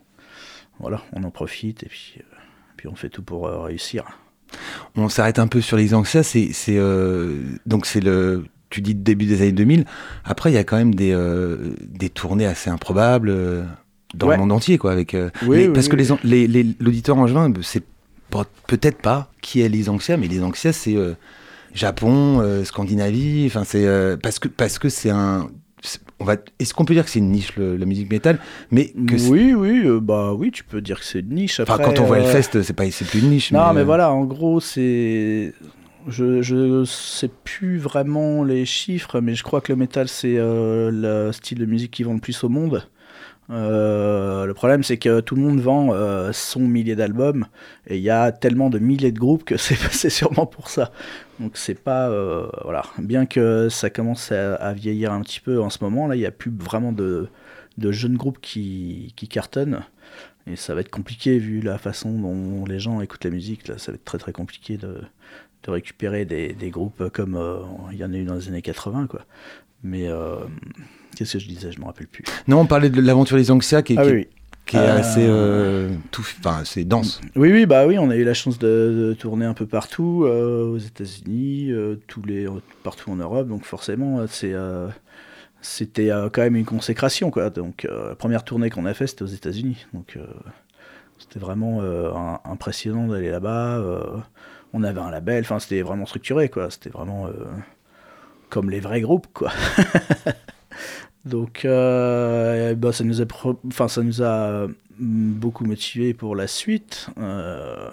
[0.81, 2.16] voilà, on en profite et puis,
[2.77, 4.07] puis on fait tout pour réussir.
[4.96, 7.36] On s'arrête un peu sur les Anxias, c'est c'est, euh,
[7.66, 9.84] donc c'est le tu dis début des années 2000.
[10.24, 13.62] Après il y a quand même des euh, des tournées assez improbables euh,
[14.14, 14.34] dans Ouais.
[14.36, 16.18] le monde entier quoi avec euh, Oui, les- oui, parce que oui.
[16.24, 17.82] les l'auditeur angevin c'est
[18.30, 20.96] pas- peut-être pas qui est les Anxias mais les Anxias c'est
[21.74, 25.48] Japon, Scandinavie, enfin c'est parce que parce que c'est un
[26.20, 28.38] on va est-ce qu'on peut dire que c'est une niche le- la musique métal
[28.70, 31.61] mais que Oui, oui, euh, bah oui, tu peux dire que c'est une niche.
[31.61, 33.81] enfin quand on voit le euh, fest c'est pas c'est plus une niche Non, mais,
[33.81, 35.53] euh, voilà, en gros, c'est.
[36.09, 40.90] Je, je sais plus vraiment les chiffres, mais je crois que le métal, c'est euh,
[40.90, 42.85] le style de musique qui vend le plus au monde.
[43.52, 47.46] Euh, le problème, c'est que tout le monde vend euh, son millier d'albums,
[47.86, 50.90] et il y a tellement de milliers de groupes que c'est sûrement pour ça.
[51.38, 52.08] Donc c'est pas.
[52.08, 52.82] euh, voilà.
[52.98, 56.26] Bien que ça commence à, vieillir un petit peu en ce moment, là, il n'y
[56.26, 57.28] a plus vraiment de,
[57.78, 59.82] de jeunes groupes qui, qui cartonnent.
[60.46, 63.68] Et ça va être compliqué vu la façon dont les gens écoutent la musique.
[63.68, 65.02] Là, ça va être très très compliqué de,
[65.62, 67.38] de récupérer des, des groupes comme
[67.92, 69.06] il y en a eu dans les années 80.
[69.08, 69.24] Quoi.
[69.83, 70.37] Mais euh,
[71.16, 71.73] qu'est-ce que je disais?
[71.73, 72.25] Je me rappelle plus.
[72.49, 74.29] non on parlait de l'aventure des Anxias qui, Ah qui- oui, oui.
[74.66, 78.16] qui est Euh, assez euh, tout enfin c'est dense Oui, oui, bah oui, on a
[78.16, 78.66] eu la chance de,
[79.09, 82.47] de tourner un peu partout, euh, aux États-Unis, euh, tous les
[82.85, 84.55] partout en Europe, donc forcément, c'est
[85.61, 87.51] c'était euh, quand même une consécration, quoi.
[87.51, 90.25] Donc euh, la première tournée qu'on a fait, c'était aux États-Unis, donc euh,
[91.18, 93.79] c'était vraiment euh, un- impressionnant d'aller là-bas.
[93.79, 94.01] euh,
[94.73, 96.71] on avait un label, enfin c'était vraiment structuré, quoi.
[96.71, 97.33] C'était vraiment euh,
[98.52, 99.50] comme les vrais groupes, quoi.
[101.24, 103.24] Donc, euh, bah, ça nous a,
[103.66, 107.08] enfin, ça nous a mm, beaucoup motivé pour la suite.
[107.18, 107.88] Euh,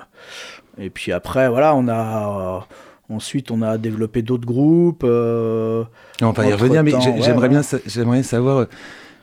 [0.78, 2.68] et puis après, voilà, on a
[3.10, 5.04] ensuite on a développé d'autres groupes.
[5.04, 5.84] euh,
[6.22, 7.50] on va y revenir mais j'aimerais ouais.
[7.50, 8.66] bien j'aimerais savoir euh,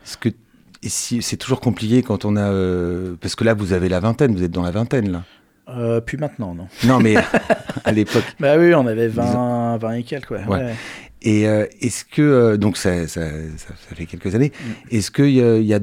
[0.05, 0.31] ce que
[0.83, 4.35] si c'est toujours compliqué quand on a euh, parce que là vous avez la vingtaine
[4.35, 5.23] vous êtes dans la vingtaine là
[5.69, 6.69] euh, puis maintenant, non.
[6.85, 7.17] non mais
[7.85, 10.45] à l'époque Bah oui, on avait 20, 20 et quelques, ouais.
[10.47, 10.59] Ouais.
[10.59, 10.75] ouais.
[11.27, 14.95] Et euh, est-ce que euh, donc ça, ça, ça, ça fait quelques années Mm.
[14.97, 15.81] est-ce qu'il y a, il y a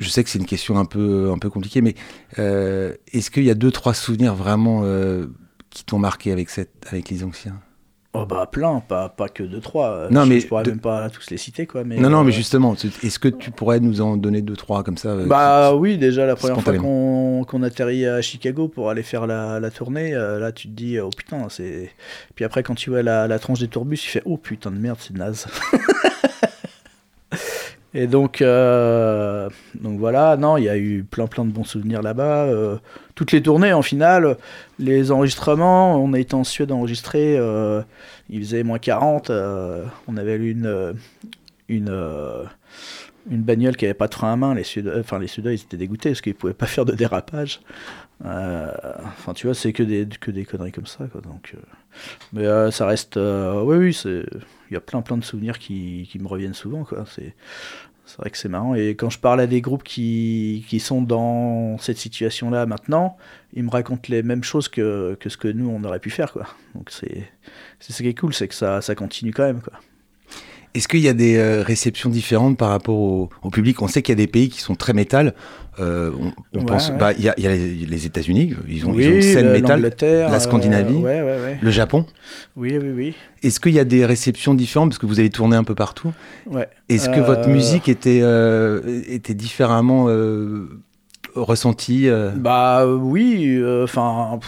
[0.00, 1.94] je sais que c'est une question un peu un peu compliquée mais
[2.38, 5.26] euh, est-ce qu'il y a deux trois souvenirs vraiment euh,
[5.70, 7.60] qui t'ont marqué avec cette avec les anciens?
[8.22, 10.10] Oh bah plein, pas, pas que 2-3.
[10.10, 11.84] Non, je, mais je pourrais de- même pas tous les citer, quoi.
[11.84, 14.82] Mais, non non mais euh, justement est-ce que tu pourrais nous en donner deux trois
[14.82, 18.90] comme ça euh, Bah oui, déjà la première fois qu'on qu'on atterrit à Chicago pour
[18.90, 21.90] aller faire la, la tournée, euh, là tu te dis oh putain c'est.
[22.34, 24.78] Puis après quand tu vois la, la tranche des tourbus, tu fais oh putain de
[24.78, 25.46] merde c'est naze.
[27.96, 32.02] Et donc euh, donc voilà, non il y a eu plein plein de bons souvenirs
[32.02, 32.44] là-bas.
[32.44, 32.76] euh,
[33.14, 34.36] toutes les tournées en finale,
[34.78, 37.80] les enregistrements, on a été en Suède enregistrer, euh,
[38.28, 40.94] il faisait moins 40, euh, on avait une
[41.70, 41.90] une
[43.30, 45.62] une bagnole qui avait pas de frein à main, les Suédois, enfin les Suédois ils
[45.62, 47.62] étaient dégoûtés parce qu'ils pouvaient pas faire de dérapage.
[48.22, 51.22] Enfin tu vois c'est que des que des conneries comme ça quoi.
[51.22, 51.54] Donc
[52.32, 53.98] mais euh, ça reste euh, oui oui
[54.70, 56.86] il y a plein plein de souvenirs qui, qui me reviennent souvent.
[57.06, 61.02] C'est vrai que c'est marrant et quand je parle à des groupes qui, qui sont
[61.02, 63.16] dans cette situation là maintenant,
[63.52, 66.32] ils me racontent les mêmes choses que, que ce que nous on aurait pu faire
[66.32, 66.46] quoi.
[66.74, 67.28] Donc c'est
[67.80, 69.74] c'est ce qui est cool c'est que ça ça continue quand même quoi.
[70.76, 73.80] Est-ce qu'il y a des euh, réceptions différentes par rapport au, au public?
[73.80, 75.34] On sait qu'il y a des pays qui sont très métal.
[75.80, 76.96] Euh, on on Ouais, pense, ouais.
[76.98, 79.04] bah, il y a, il y a les, les États-Unis, ils ont, ils ont Oui,
[79.06, 79.80] une scène métal.
[80.00, 81.02] la Scandinavie.
[81.04, 81.58] euh, ouais.
[81.62, 82.04] Le Japon.
[82.56, 83.14] Oui oui oui.
[83.42, 84.90] Est-ce qu'il y a des réceptions différentes?
[84.90, 86.12] Parce que vous avez tourné un peu partout.
[86.88, 88.22] Est-ce que votre musique était
[89.08, 90.08] était différemment
[91.34, 94.38] ressentie Bah oui, enfin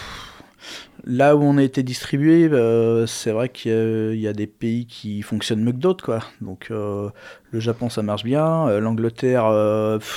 [1.08, 5.22] là où on a été distribué, euh, c'est vrai qu'il y, a- des pays qui
[5.22, 6.20] fonctionnent mieux que d'autres quoi.
[6.40, 7.10] Donc euh,
[7.50, 9.46] le Japon ça marche bien, euh, l'Angleterre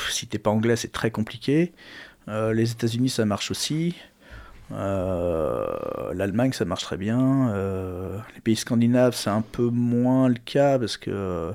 [0.10, 1.74] si t'es pas anglais c'est très compliqué,
[2.28, 3.96] les États-Unis ça marche aussi.
[4.72, 7.54] L'Allemagne, ça marche très bien.
[8.36, 11.52] Les pays scandinaves, c'est un peu moins le cas parce que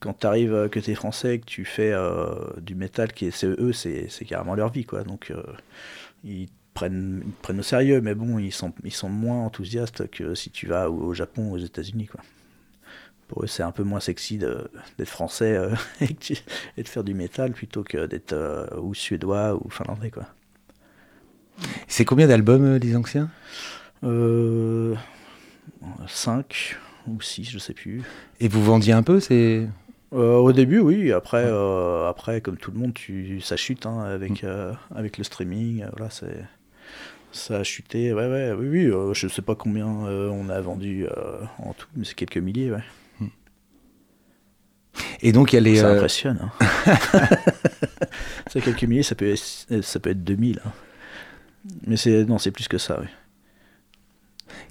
[0.00, 1.94] quand tu arrives, que tu es français, que tu fais
[2.60, 4.84] du métal, qui est, c'est carrément leur vie.
[4.84, 5.04] quoi.
[5.04, 5.32] Donc
[6.24, 10.34] ils, prennent, ils prennent au sérieux, mais bon, ils sont, ils sont moins enthousiastes que
[10.34, 12.06] si tu vas au, au Japon ou aux États-Unis.
[12.06, 12.20] quoi.
[13.28, 16.36] Pour eux, c'est un peu moins sexy d'être français euh, et, que tu-
[16.76, 20.10] et de faire du métal plutôt que d'être euh, ou suédois ou finlandais.
[20.10, 20.26] quoi.
[21.88, 23.30] C'est combien d'albums les anciens?
[24.04, 24.94] Euh,
[26.08, 28.02] 5 ou 6, je sais plus.
[28.40, 29.68] Et vous vendiez un peu c'est?
[30.12, 31.12] Euh, au début, oui.
[31.12, 35.24] Après, euh, après comme tout le monde, tu, ça chute hein, avec, euh, avec le
[35.24, 35.84] streaming.
[35.92, 36.44] Voilà, c'est,
[37.32, 38.12] ça a chuté.
[38.12, 38.84] Ouais, ouais, oui, oui.
[38.86, 42.36] euh, je sais pas combien euh, on a vendu euh, en tout, mais c'est quelques
[42.38, 42.70] milliers.
[42.70, 42.82] Ouais.
[45.22, 45.76] Et donc il y a les.
[45.76, 46.38] ça euh, impressionne.
[46.60, 46.96] Hein.
[48.50, 50.60] c'est quelques milliers, ça peut, être- ça peut être 2000.
[50.64, 50.72] hein.
[51.86, 52.98] Mais c'est, non, c'est plus que ça.
[53.00, 53.06] Oui.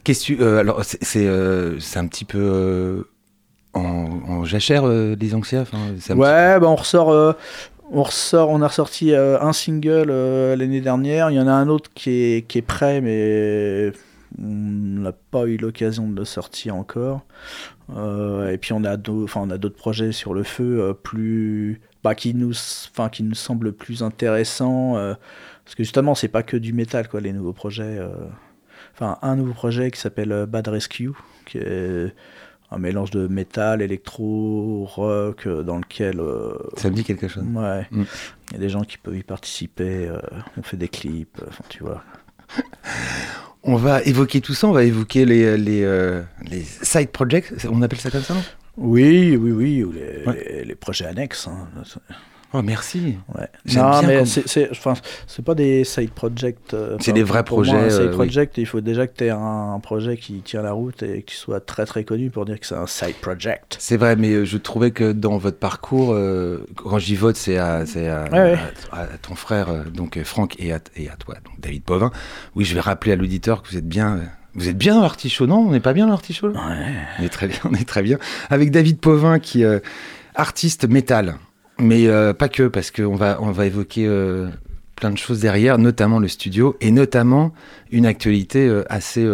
[0.03, 3.03] qu'est-ce que tu- euh, alors c'est c'est euh, c'est un petit peu euh,
[3.73, 5.61] en, en jachère euh, les Anxia.
[5.61, 5.79] enfin,
[6.09, 7.09] Ouais, bah on ressort,
[7.91, 11.29] on ressort, on a ressorti euh, un single euh, l'année dernière.
[11.29, 13.91] Il y en a un autre qui est, qui est prêt, mais
[14.39, 17.21] on n'a pas eu l'occasion de le sortir encore.
[17.95, 22.53] Euh, et puis on a d'autres projets sur le feu plus, bah, qui nous,
[23.11, 24.93] qui nous semblent plus intéressants.
[24.93, 27.99] parce que justement, c'est pas que du métal, quoi, les nouveaux projets.
[28.93, 31.11] Enfin, un nouveau projet qui s'appelle Bad Rescue,
[31.45, 31.59] qui
[32.71, 36.19] un mélange de métal, électro, rock, euh, dans lequel.
[36.19, 37.43] euh, Ça me dit quelque chose.
[37.53, 38.05] ouais, il Mm.
[38.53, 40.07] y a des gens qui peuvent y participer.
[40.07, 40.19] euh,
[40.57, 42.03] on fait des clips, enfin, tu vois.
[43.63, 47.81] On va évoquer tout ça, on va évoquer les, les, euh, les side projects, on
[47.83, 48.41] appelle ça comme ça, non?
[48.75, 50.43] Oui, oui, oui, ou les, Ouais.
[50.49, 51.47] les, les projets annexes.
[51.47, 51.67] hein.
[52.53, 53.17] Oh, merci.
[53.33, 53.47] Ouais.
[53.75, 54.69] Non, mais c'est,
[55.45, 56.73] pas des side projects.
[56.73, 58.15] euh, C'est des vrais pour moi, projets, un side euh, oui.
[58.15, 61.23] project, il faut déjà que tu aies un, un projet qui tient la route et
[61.23, 63.77] qui soit très très connu pour dire que c'est un side project.
[63.79, 67.57] C'est vrai, mais euh, je trouvais que dans votre parcours, euh, quand j'y vote, c'est
[67.57, 68.57] à, c'est à, Ouais, ouais.
[68.91, 72.11] à- à ton frère, donc Franck, et à, et à toi, donc David Povin.
[72.55, 74.19] Oui, je vais rappeler à l'auditeur que vous êtes bien.
[74.55, 75.59] Vous êtes bien dans l'artichaut, non?
[75.59, 76.49] On n'est pas bien dans l'artichaut?
[76.49, 76.57] Ouais.
[77.19, 78.17] On est très bien, on est très bien.
[78.49, 79.81] Avec David Povin, qui est
[80.35, 81.35] artiste métal,
[81.81, 84.49] mais euh, pas que, parce qu'on va, on va évoquer euh,
[84.95, 87.53] plein de choses derrière, notamment le studio, et notamment
[87.91, 89.27] une actualité euh, assez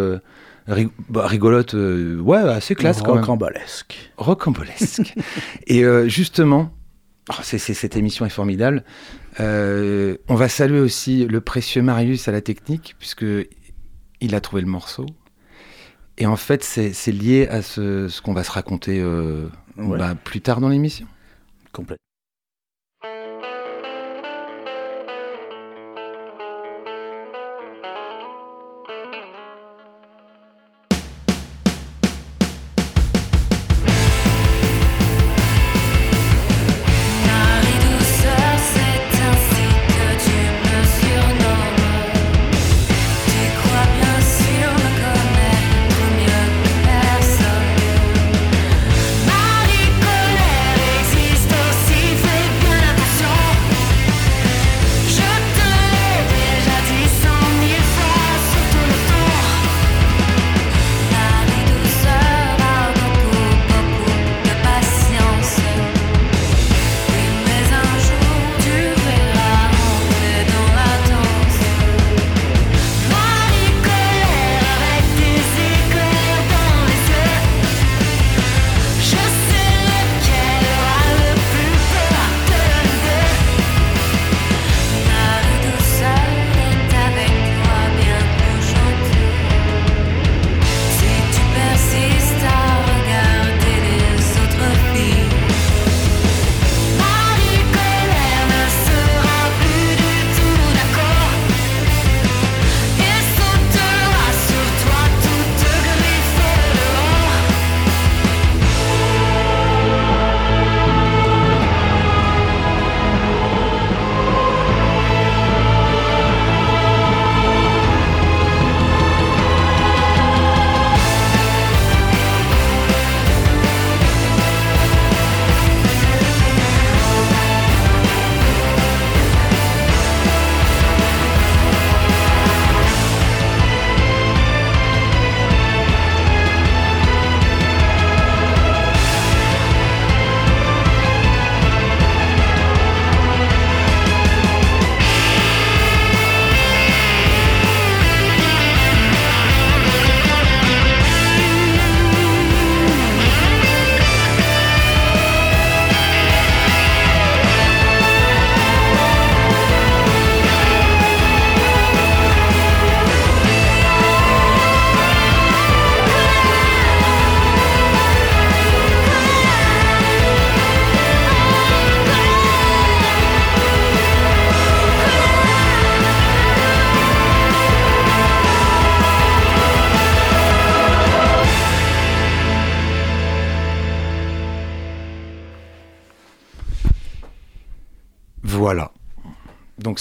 [1.08, 4.12] bah, rigolote, ouais, assez classe quand même Rocambolesque.
[4.16, 5.14] rocambolesque.
[5.66, 6.72] et justement,
[7.30, 8.82] oh, cette émission est formidable.
[9.38, 13.24] On va saluer aussi le précieux Marius à la technique, puisque
[14.20, 15.06] il a trouvé le morceau.
[16.20, 19.02] Et en fait, c'est lié à ce, ce qu'on va se raconter
[19.78, 19.96] Ouais.
[19.96, 21.06] bah, plus tard dans l'émission.
[21.72, 21.98] Complète.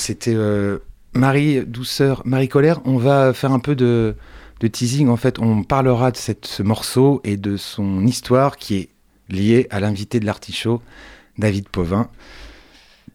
[0.08, 0.80] C'était euh,
[1.14, 2.80] Marie Douceur, Marie Colère.
[2.86, 4.16] On va faire un peu de,
[4.62, 5.10] de teasing.
[5.10, 8.90] En fait, on parlera de cette, ce morceau et de son histoire qui est
[9.30, 10.82] liée à l'invité de l'artichaut,
[11.38, 12.10] David Povin.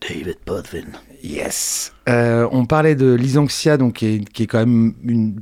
[0.02, 0.84] David Potvin.
[1.24, 1.94] Yes.
[2.10, 5.40] Euh, on parlait de Lysanxia, donc qui est, qui est quand même une,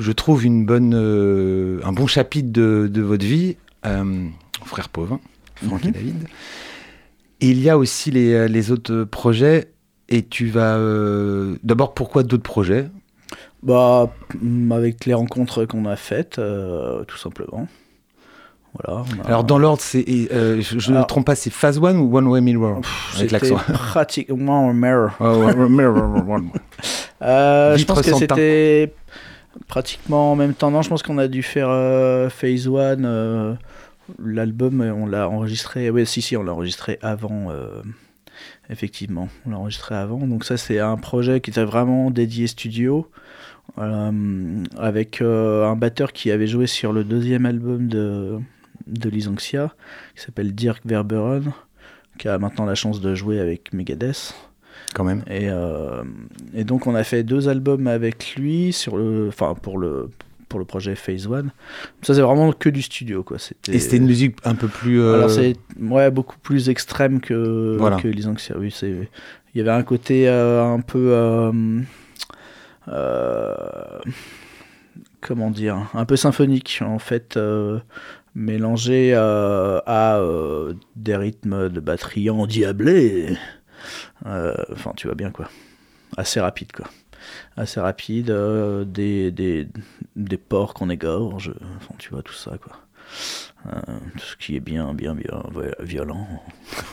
[0.00, 3.56] je trouve une bonne, euh, un bon chapitre de, de votre vie,
[4.64, 5.20] frère Pauvin,
[5.56, 5.92] Franck et Mhm.
[5.92, 6.28] David.
[7.40, 9.68] Et il y a aussi les, les autres projets.
[10.08, 12.88] Et tu vas euh, d'abord pourquoi d'autres projets?
[13.62, 17.68] Bah, mm, avec les rencontres qu'on a faites, euh, tout simplement.
[18.74, 19.02] Voilà.
[19.24, 21.98] a- Alors dans l'ordre, c'est euh, je, je ne me trompe pas, c'est Phase One
[21.98, 22.76] ou One Way Mirror
[23.16, 23.72] avec C'était l'accent?
[23.74, 25.10] pratiquement mirror.
[25.20, 26.50] Oh, ouais, Mirror, One.
[27.22, 28.94] Euh, je pense que c'était
[29.66, 30.70] pratiquement en même temps.
[30.70, 31.68] Non, je pense qu'on a dû faire
[32.30, 33.58] Phase One.
[34.24, 35.90] L'album, on l'a enregistré.
[35.90, 37.48] Oui, si, si, on l'a enregistré avant.
[38.70, 40.26] Effectivement, on l'a enregistré avant.
[40.26, 43.08] Donc ça, c'est un projet qui était vraiment dédié studio.
[43.78, 48.38] euh, avec euh, un batteur qui avait joué sur le deuxième album de,
[48.86, 49.74] de Lysanxia,
[50.16, 51.52] qui s'appelle Dirk Verberen,
[52.18, 54.34] qui a maintenant la chance de jouer avec Megadeth.
[54.94, 55.22] Quand même.
[55.28, 56.02] Et, euh,
[56.54, 60.10] et donc on a fait deux albums avec lui sur le, enfin pour le
[60.48, 61.50] pour le projet Phase One.
[62.02, 63.38] Ça c'est vraiment que du studio quoi.
[63.38, 63.74] C'était.
[63.74, 65.00] Et c'était une musique un peu plus.
[65.00, 67.96] euh, Alors c'est ouais beaucoup plus extrême que Voilà.
[67.96, 68.56] que Lysanxia.
[68.58, 69.08] Oui c'est.
[69.54, 71.10] Il y avait un côté euh, un peu.
[71.12, 71.80] euh,
[72.88, 73.54] euh,
[75.20, 77.38] comment dire Un peu symphonique en fait.
[78.34, 83.36] mélangé euh, à euh, des rythmes de batterie endiablés.
[84.26, 85.48] Euh, Enfin, tu vois bien quoi.
[86.16, 86.86] Assez rapide quoi.
[87.56, 89.68] Assez rapide, euh, des, des,
[90.16, 92.76] des porcs qu'on égorge, enfin tu vois tout ça quoi.
[93.66, 93.80] Euh,
[94.12, 95.42] tout ce qui est bien, bien, bien
[95.80, 96.26] violent.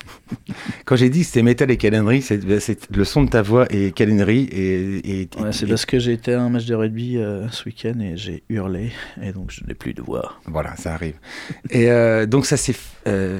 [0.85, 3.67] Quand j'ai dit que c'était Metal et Calennerie, c'est c'est le son de ta voix
[3.69, 7.17] et Calennerie et, et, Ouais, c'est parce que j'ai été à un match de rugby
[7.17, 10.33] euh, ce week-end et j'ai hurlé et donc je n'ai plus de voix.
[10.45, 11.15] Voilà, ça arrive.
[11.69, 12.75] Et euh, donc ça c'est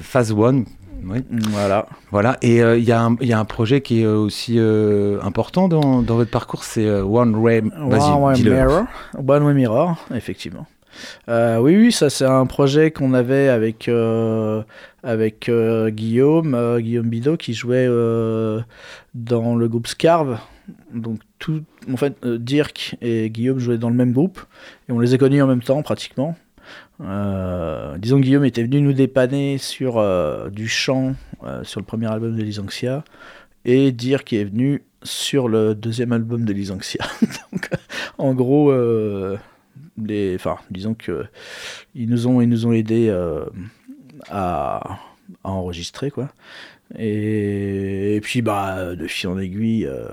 [0.01, 0.65] phase one.
[1.03, 1.19] Oui,
[1.51, 1.88] Voilà.
[2.12, 2.38] voilà.
[2.41, 5.19] Et euh, il y, a un- il y a un projet qui est aussi euh,
[5.21, 7.62] important dans, dans votre parcours, c'est euh, One Way.
[7.62, 8.86] Mirror.
[9.27, 10.65] One Way Mirror, effectivement.
[11.29, 14.63] Euh, oui, oui, ça c'est un projet qu'on avait avec, euh,
[15.03, 17.88] avec euh, Guillaume, Guillaume Bidot, qui jouait
[19.13, 20.39] dans le groupe Scarve.
[20.93, 21.62] Donc, tout,
[21.93, 24.39] en fait, Dirk et Guillaume jouaient dans le même groupe,
[24.89, 26.36] et on les a connus en même temps, pratiquement.
[27.01, 32.08] Euh, disons Guillaume était venu nous dépanner sur euh, du chant euh, sur le premier
[32.08, 33.03] album de Lysanxia,
[33.65, 37.05] et Dirk est venu sur le deuxième album de Lysanxia.
[37.51, 37.69] Donc,
[38.17, 39.38] en gros, euh,
[40.01, 41.25] les, enfin, disons que
[41.93, 43.10] ils nous ont, ils nous ont aidés
[44.29, 44.99] à,
[45.43, 46.29] à enregistrer, quoi.
[46.93, 50.07] Et, puis, bah, de fil en aiguille, euh,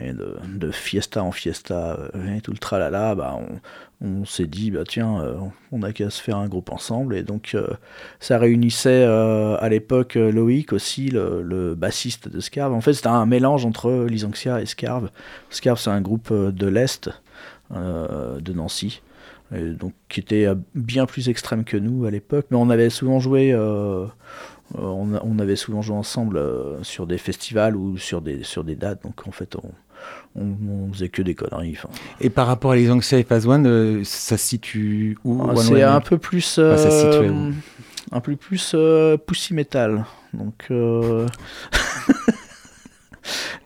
[0.00, 3.38] et de, fiesta en fiesta, euh, et tout le tralala, bah,
[4.02, 5.36] on, s'est dit, bah, tiens, euh,
[5.72, 7.16] on n'a qu'à se faire un groupe ensemble.
[7.16, 7.56] Et donc,
[8.20, 12.74] ça réunissait à l'époque Loïc aussi, le, bassiste de Scarve.
[12.74, 15.10] En fait, c'était un mélange entre Lysanxia et Scarve.
[15.50, 17.10] Scarve, c'est un groupe de l'Est,
[17.70, 19.00] de Nancy.
[19.50, 23.56] Donc, qui était bien plus extrême que nous à l'époque, mais on avait souvent joué,
[24.74, 28.64] on, a- on avait souvent joué ensemble euh, sur des festivals ou sur des, sur
[28.64, 29.70] des dates, donc en fait on,
[30.40, 30.46] on,
[30.88, 31.78] on faisait que des conneries.
[32.20, 35.56] Et par rapport à les Anxieux et Phase One, euh, ça se situe où Ah,
[35.56, 37.52] C'est un peu plus, Ah, ça se euh, situait où
[38.10, 41.26] un peu plus euh, pussy metal, donc euh,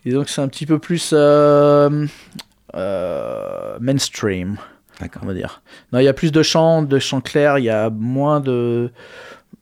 [0.05, 2.07] disons que c'est un petit peu plus euh,
[2.75, 4.57] euh, mainstream.
[5.01, 5.23] D'accord.
[5.25, 5.63] on va dire.
[5.93, 8.91] Non, il y a plus de chants, de chants clairs, il y a moins de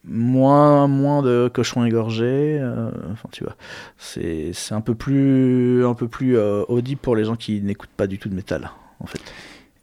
[0.05, 2.59] moins moins de cochons égorgés.
[2.61, 3.57] euh, enfin, tu vois,
[3.98, 7.90] c'est c'est un peu plus un peu plus euh, audible pour les gens qui n'écoutent
[7.96, 9.20] pas du tout de métal, en fait.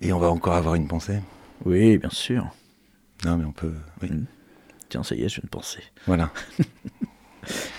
[0.02, 1.20] Et on va encore avoir une pensée?
[1.66, 2.48] Oui, bien sûr.
[3.26, 3.74] Non, mais on peut.
[4.02, 4.10] Oui.
[4.12, 4.26] Mm.
[4.90, 5.82] Tiens, ça y est, je viens de penser.
[6.06, 6.30] Voilà.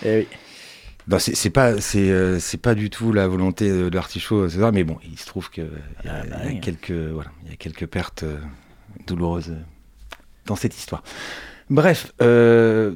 [0.04, 0.26] Eh oui.
[1.06, 4.60] Bah, c'est c'est pas, c'est, euh, c'est pas du tout la volonté de l'artichaut, c'est
[4.60, 5.64] ça, mais bon, il se trouve qu'il
[6.04, 6.60] y, a- Ah, bah y a oui.
[6.60, 8.38] quelques, voilà, il y a quelques pertes euh,
[9.06, 9.60] douloureuses euh,
[10.46, 11.02] dans cette histoire.
[11.70, 12.94] Bref, euh,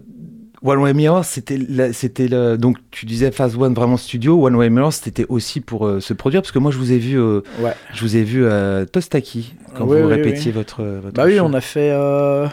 [0.62, 1.58] One Way Mirror, c'était,
[2.56, 6.14] donc tu disais Phase One vraiment studio, One Way Mirror, c'était aussi pour euh, se
[6.14, 7.74] produire, parce que moi je vous ai vu, euh, Ouais.
[7.92, 10.56] je vous ai vu à Tostaki quand Oui, vous oui, répétiez oui.
[10.56, 11.90] votre, votre Bah oui, on a fait.
[11.92, 12.46] euh,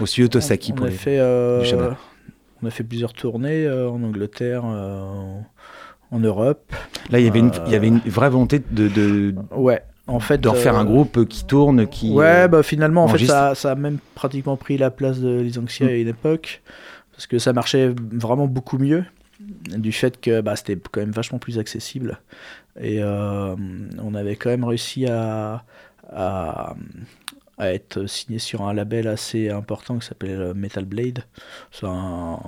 [0.00, 1.20] au studio Tostaki on, pour a les- fait.
[1.20, 5.44] on a fait plusieurs tournées en Angleterre, en-
[6.20, 6.70] Europe.
[7.10, 9.82] Là, il y avait une, il y avait une vraie volonté de, de, Ouais.
[10.12, 12.10] En fait, de refaire euh, un groupe qui tourne, qui.
[12.12, 15.40] Ouais, euh, bah finalement, en fait, ça, ça a même pratiquement pris la place de
[15.40, 15.88] Lysanxia Mm.
[15.88, 16.62] à une époque,
[17.12, 19.04] parce que ça marchait vraiment beaucoup mieux.
[19.76, 22.20] du fait que bah, c'était quand même vachement plus accessible.
[22.80, 23.56] Et euh,
[24.00, 25.64] on avait quand même réussi à,
[26.14, 26.74] à,
[27.58, 31.24] à être signé sur un label assez important qui s'appelle euh, Metal Blade.
[31.72, 32.38] C'est un-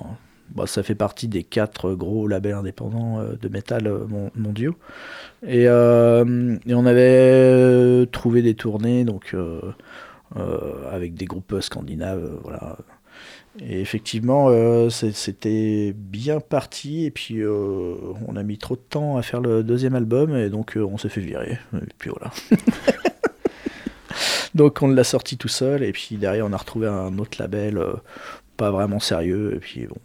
[0.53, 4.75] bah, ça fait partie des quatre gros labels indépendants euh, de métal euh, mon- mondiaux.
[5.45, 9.35] Et, euh, et on avait trouvé des tournées donc,
[10.91, 12.39] avec des groupes scandinaves.
[12.43, 12.77] voilà.
[13.59, 14.49] Et effectivement,
[14.89, 17.05] c'était bien parti.
[17.05, 20.35] Et puis, on a mis trop de temps à faire le deuxième album.
[20.35, 21.59] Et donc, on s'est fait virer.
[21.99, 22.31] Puis voilà.
[24.55, 25.83] donc, on l'a sorti tout seul.
[25.83, 27.79] Et puis, derrière, on a retrouvé un autre label
[28.57, 29.53] pas vraiment sérieux.
[29.55, 29.95] Et puis, bon.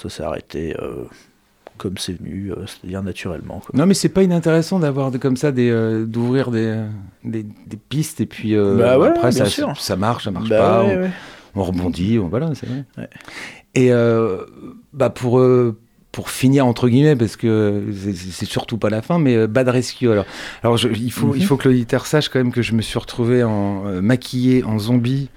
[0.00, 1.04] Ça s'est arrêté euh,
[1.76, 3.60] comme c'est venu, euh, c'est-à-dire naturellement.
[3.60, 3.70] quoi.
[3.74, 6.76] Non, mais c'est pas inintéressant d'avoir de- comme ça des euh, d'ouvrir des,
[7.24, 9.76] des, des pistes et puis euh, Bah ouais, après ça, sûr.
[9.80, 11.10] ça marche, ça marche Bah pas, ouais, on, ouais.
[11.56, 12.84] on rebondit, on- voilà, c'est vrai.
[13.74, 13.90] Et
[14.92, 15.40] bah pour
[16.10, 20.10] pour finir entre guillemets parce que c'est- surtout pas la fin, mais Bad Rescue.
[20.10, 20.24] Alors,
[20.62, 21.46] alors je- il faut il Mhm.
[21.46, 25.28] faut que l'auditeur sache quand même que je me suis retrouvé en maquillé en zombie.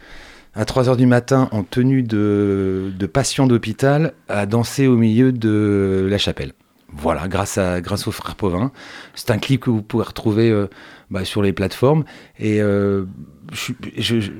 [0.54, 5.32] À 3 heures du matin, en tenue de, de patient d'hôpital, à danser au milieu
[5.32, 6.52] de la chapelle.
[6.94, 8.72] Voilà, grâce, à, grâce aux frères Pauvin.
[9.16, 10.68] C'est un clip que vous pouvez retrouver euh,
[11.10, 12.04] bah, sur les plateformes.
[12.38, 13.06] Et euh,
[13.54, 14.32] je, je- je-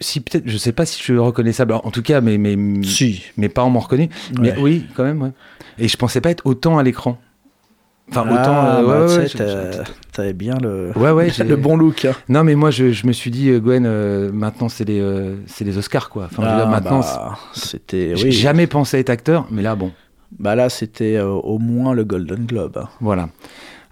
[0.00, 1.74] si peut-être, je sais pas si je suis reconnaissable.
[1.74, 3.22] En tout cas, mes, mes, Si.
[3.36, 4.08] mes parents m'ont reconnu.
[4.40, 5.32] Mais oui, quand même, ouais.
[5.78, 7.18] Et je pensais pas être autant à l'écran.
[8.10, 8.34] Enfin, autant.
[8.36, 12.04] Ah, euh, bah, ouais, t'as- T'avais bien le, Ouais, ouais, j'ai- le bon look.
[12.04, 12.12] hein.
[12.28, 15.36] Non, mais moi, je, je me suis dit, euh, Gwen, euh, maintenant, c'est les, euh,
[15.46, 16.24] c'est les Oscars, quoi.
[16.26, 18.14] Enfin, je veux dire, Ah, maintenant, bah, c'était.
[18.14, 18.32] j'ai Oui.
[18.32, 19.90] jamais pensé être acteur, mais là, bon.
[20.38, 22.76] Bah là, c'était euh, au moins le Golden Globe.
[22.82, 22.88] hein.
[23.00, 23.28] Voilà.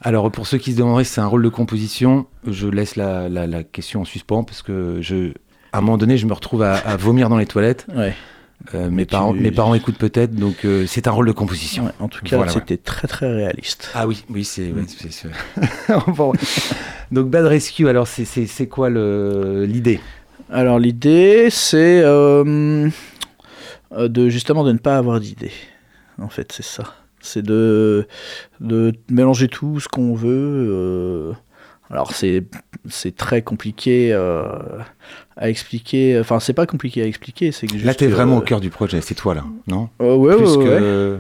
[0.01, 3.29] Alors, pour ceux qui se demanderaient si c'est un rôle de composition, je laisse la,
[3.29, 5.33] la- la question en suspens parce que je,
[5.73, 7.87] à un moment donné, je me retrouve à, à vomir dans les toilettes.
[7.97, 8.15] Ouais.
[8.75, 11.33] Euh, Mais mes, tu- parents, mes parents écoutent peut-être, donc euh, c'est un rôle de
[11.33, 11.85] composition.
[11.87, 13.91] Ouais, en tout cas, Voilà, c'était très très réaliste.
[13.95, 14.71] Ah oui, oui, c'est.
[14.73, 14.83] ouais,
[16.09, 16.33] Bon,
[17.13, 20.01] donc, Bad Rescue, alors, c'est- c'est c'est quoi le- l'idée?
[20.51, 22.89] Alors l'idée, c'est euh,
[23.93, 25.53] euh, de justement de ne pas avoir d'idée.
[26.21, 26.85] En fait, c'est ça.
[27.21, 28.07] C'est de,
[28.61, 30.69] de mélanger tout ce qu'on veut.
[30.71, 31.33] euh,
[31.91, 32.45] alors c'est
[32.89, 34.45] c'est très compliqué euh,
[35.37, 36.19] à expliquer.
[36.21, 37.53] Enfin, c'est pas compliqué à expliquer.
[37.53, 39.89] C'est que Là, t'es vraiment euh, au cœur du projet, c'est toi, là, non?
[40.01, 40.79] Euh, ouais, Plus ouais, ouais.
[40.81, 41.19] que,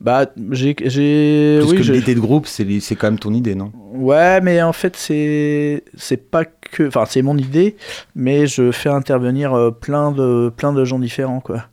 [0.00, 3.34] Bah, j'ai j'ai plus oui, que j'ai- l'idée de groupe, c'est c'est quand même ton
[3.34, 3.70] idée, non?
[3.92, 6.86] Ouais, mais en fait, c'est c'est pas que.
[6.88, 7.76] Enfin, c'est mon idée,
[8.14, 11.66] mais je fais intervenir euh, plein de, plein de gens différents, quoi.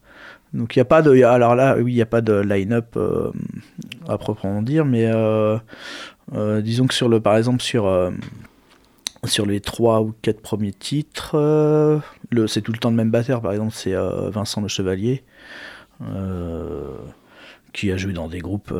[0.53, 1.15] Donc, il n'y a pas de.
[1.15, 3.31] y a- Alors là, oui, il n'y a pas de line-up euh,
[4.09, 5.57] à proprement dire, mais euh,
[6.61, 7.19] disons que sur le.
[7.19, 7.85] Par exemple, sur.
[9.25, 11.99] Sur les trois ou quatre premiers titres, euh,
[12.47, 13.41] c'est tout le temps le même batteur.
[13.41, 15.23] Par exemple, c'est euh, Vincent Le Chevalier,
[16.01, 16.95] euh,
[17.73, 18.73] qui a joué dans des groupes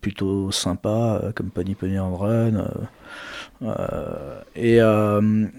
[0.00, 2.68] plutôt sympas, comme Pony Pony and Run.
[4.56, 4.78] et,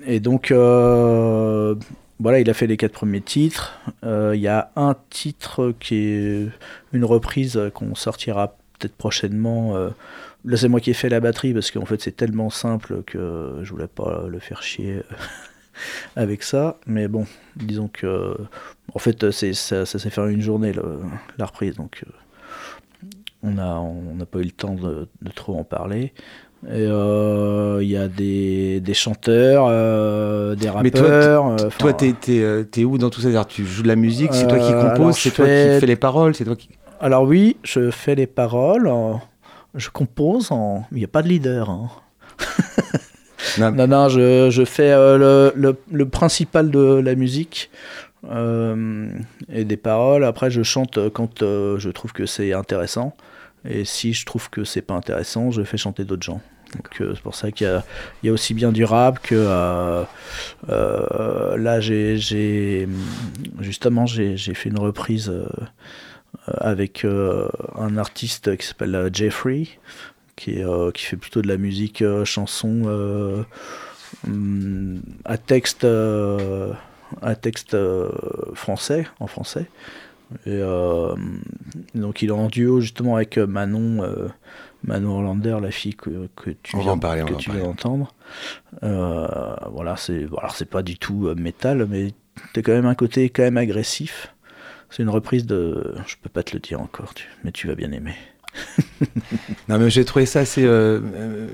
[0.05, 3.79] et donc, voilà, il a fait les quatre premiers titres.
[4.03, 6.47] Il y a un titre qui est
[6.91, 9.91] une reprise qu'on sortira peut-être prochainement.
[10.45, 13.59] Là, c'est moi qui ai fait la batterie parce qu'en fait, c'est tellement simple que
[13.63, 15.01] je voulais pas le faire chier
[16.15, 16.77] avec ça.
[16.85, 17.25] Mais bon,
[17.55, 18.35] disons que.
[18.93, 20.99] En fait, ça, ça s'est fait en une journée, le-
[21.37, 21.75] la reprise.
[21.75, 22.11] Donc, euh,
[23.43, 26.13] on n'a on pas eu le temps de, de trop en parler.
[26.67, 31.55] Euh, il y a des, des chanteurs, euh, des rappeurs.
[31.77, 33.45] Toi, t'es où dans tout ça?
[33.45, 35.85] Tu joues de la musique, c'est toi qui Euh, composes, c'est toi fais- qui fais
[35.85, 36.69] les paroles, c'est toi qui.
[36.99, 38.87] Alors oui, je fais les paroles,
[39.75, 40.85] je compose, en...
[40.91, 41.69] il n'y a pas de leader.
[41.69, 41.89] hein.
[43.59, 47.69] Non, Non, non, je, je fais euh, le, le, le principal de la musique
[48.29, 49.07] euh,
[49.49, 50.25] et des paroles.
[50.25, 53.15] Après, je chante quand euh, je trouve que c'est intéressant.
[53.67, 56.41] Et si je trouve que c'est pas intéressant, je fais chanter d'autres gens.
[56.75, 57.85] Donc euh, c'est pour ça qu'il y a,
[58.23, 60.03] il y a aussi bien du rap que euh,
[60.69, 62.87] euh, là j'ai j'ai-
[63.59, 65.47] justement j'ai j'ai fait une reprise euh,
[66.47, 69.67] avec euh, un artiste qui s'appelle euh, Jeffrey
[70.35, 73.43] qui, est, euh, qui fait plutôt de la musique euh, chanson euh,
[74.27, 76.73] hum, à texte euh,
[77.21, 78.09] à texte euh,
[78.53, 79.67] français en français.
[80.45, 81.15] Et euh,
[81.93, 84.27] donc il est en duo justement avec euh, Manon euh,
[84.83, 88.13] Manon Hollander la fille que, que tu viens, en parler, que tu viens d'entendre.
[88.83, 92.13] Euh, voilà c'est bon, alors c'est pas du tout euh, métal mais
[92.53, 94.34] t'as quand même un côté quand même agressif
[94.95, 97.75] c'est une reprise de je peux pas te le dire encore tu- mais tu vas
[97.75, 98.15] bien aimer
[99.67, 101.47] non, mais j'ai trouvé ça assez euh, euh,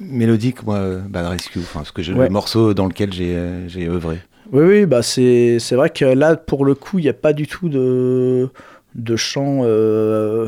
[0.00, 2.24] mélodique, moi, Bad Rescue, enfin, parce que j'ai Ouais.
[2.28, 4.20] le morceau dans lequel j'ai euh, j'ai œuvré.
[4.50, 7.34] Oui, oui, bah c'est c'est vrai que là, pour le coup, il n'y a pas
[7.34, 8.48] du tout de,
[8.94, 10.46] de chants euh,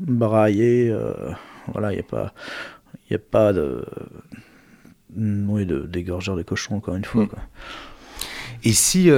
[0.00, 0.90] braillés.
[0.90, 1.14] euh,
[1.72, 2.34] voilà, il n'y a pas,
[3.08, 3.86] il a pas de,
[5.16, 7.24] oui, de d'égorgeur de cochons encore une fois.
[7.24, 7.28] Mm.
[7.28, 7.38] quoi.
[8.64, 9.08] Et si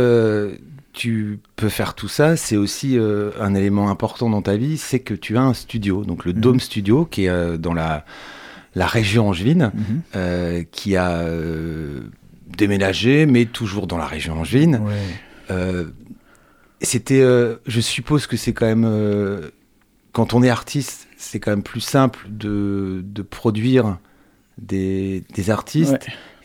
[0.95, 5.01] tu peux faire tout ça, c'est aussi euh, un élément important dans ta vie, c'est
[5.01, 6.41] que tu as un studio, donc le Mhm.
[6.41, 8.07] Dome Studio, qui est euh, dans la,
[8.75, 10.01] la région angevine, Mhm.
[10.17, 11.27] euh, qui a
[12.57, 14.81] déménagé, mais toujours dans la région angevine.
[15.51, 15.85] Ouais.
[16.81, 17.23] C'était,
[17.67, 19.51] je suppose que c'est quand même,
[20.13, 23.99] quand on est artiste, c'est quand même plus simple de, de produire
[24.59, 25.93] des, des artistes.
[25.93, 25.99] Ouais.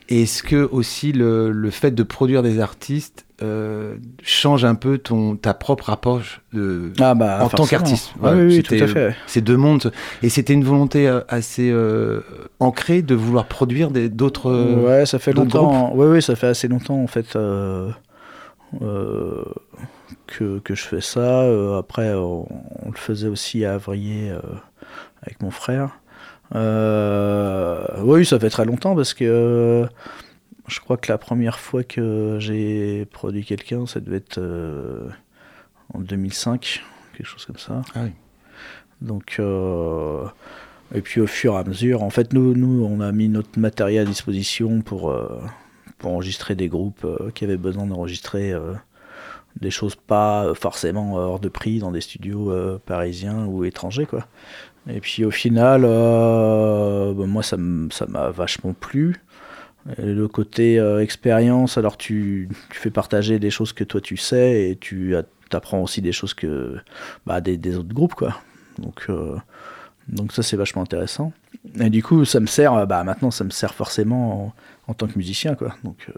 [0.08, 4.98] Et Est-ce que aussi le, le fait de produire des artistes euh, change un peu
[4.98, 8.72] ton, ta propre approche de, Ah bah, en tant qu'artiste Ah Voilà, oui, oui, tout
[8.74, 9.16] c'était, à fait.
[9.28, 9.92] Ces deux mondes.
[10.24, 12.22] Et c'était une volonté euh, assez euh,
[12.60, 14.52] ancrée de vouloir produire des- d'autres.
[14.52, 15.92] euh, ouais, ça fait longtemps.
[15.96, 17.90] Oui, oui, ça fait assez longtemps en fait euh,
[18.82, 19.44] euh,
[20.28, 21.42] que, que je fais ça.
[21.44, 22.48] Euh, après, on,
[22.86, 24.40] on le faisait aussi à Avrier euh,
[25.24, 25.92] avec mon frère.
[26.56, 29.86] Euh, oui, ça fait très longtemps parce que euh,
[30.70, 35.10] je crois que la première fois que j'ai produit quelqu'un, ça devait être euh,
[35.94, 36.84] en 2005,
[37.18, 37.82] quelque chose comme ça.
[37.96, 38.12] Ah oui.
[39.02, 40.26] Donc, euh,
[40.94, 43.60] et puis au fur et à mesure, en fait, nous, nous on a mis notre
[43.60, 45.42] matériel à disposition pour, euh,
[45.98, 48.54] pour enregistrer des groupes qui avaient besoin d'enregistrer
[49.60, 52.54] des choses pas forcément hors de prix dans des studios
[52.86, 54.28] parisiens ou étrangers, quoi.
[54.90, 59.22] Et puis au final, bah, moi, ça m'a vachement plu.
[59.98, 64.18] Et le côté euh, expérience, alors tu, tu fais partager des choses que toi tu
[64.18, 65.16] sais et tu
[65.52, 66.78] apprends aussi des choses que
[67.26, 68.36] bah, des, des autres groupes, quoi.
[68.78, 69.36] Donc, euh,
[70.08, 71.34] donc ça c'est vachement intéressant.
[71.80, 74.54] Et du coup, ça me sert, euh, bah maintenant ça me sert forcément en,
[74.88, 75.76] en tant que musicien, quoi.
[75.84, 76.14] Donc euh,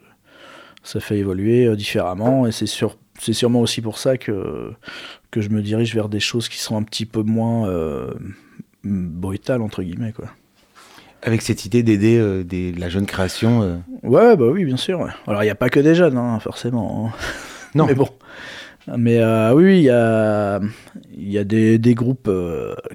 [0.84, 4.72] ça fait évoluer euh, différemment et c'est sûr, c'est sûrement aussi pour ça que
[5.30, 8.14] que je me dirige vers des choses qui sont un petit peu moins euh,
[8.84, 10.26] brutales entre guillemets, quoi.
[11.24, 12.44] Avec cette idée d'aider euh,
[12.78, 13.62] la jeune création.
[13.62, 15.08] euh, Ouais, bah oui, bien sûr.
[15.28, 17.08] Alors il n'y a pas que des jeunes, hein, forcément.
[17.08, 17.18] hein.
[17.76, 17.86] Non.
[17.86, 18.10] Mais bon.
[18.98, 20.60] Mais euh, oui, il y a,
[21.16, 22.30] il y a des, des groupes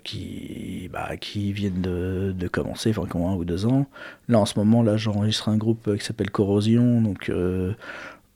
[0.05, 3.87] qui, bah, qui viennent de, de commencer, enfin, qui ont un ou deux ans.
[4.29, 7.01] Là, en ce moment, là, j'enregistre un groupe qui s'appelle Corrosion.
[7.01, 7.75] Donc, eux,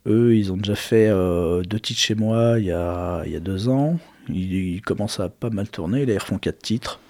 [0.07, 3.68] ils ont déjà fait deux titres chez moi il y a, il y a deux
[3.68, 3.99] ans.
[4.28, 6.07] Ils, ils commencent à pas mal tourner.
[6.07, 7.01] Là, ils refont quatre titres.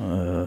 [0.00, 0.46] Euh,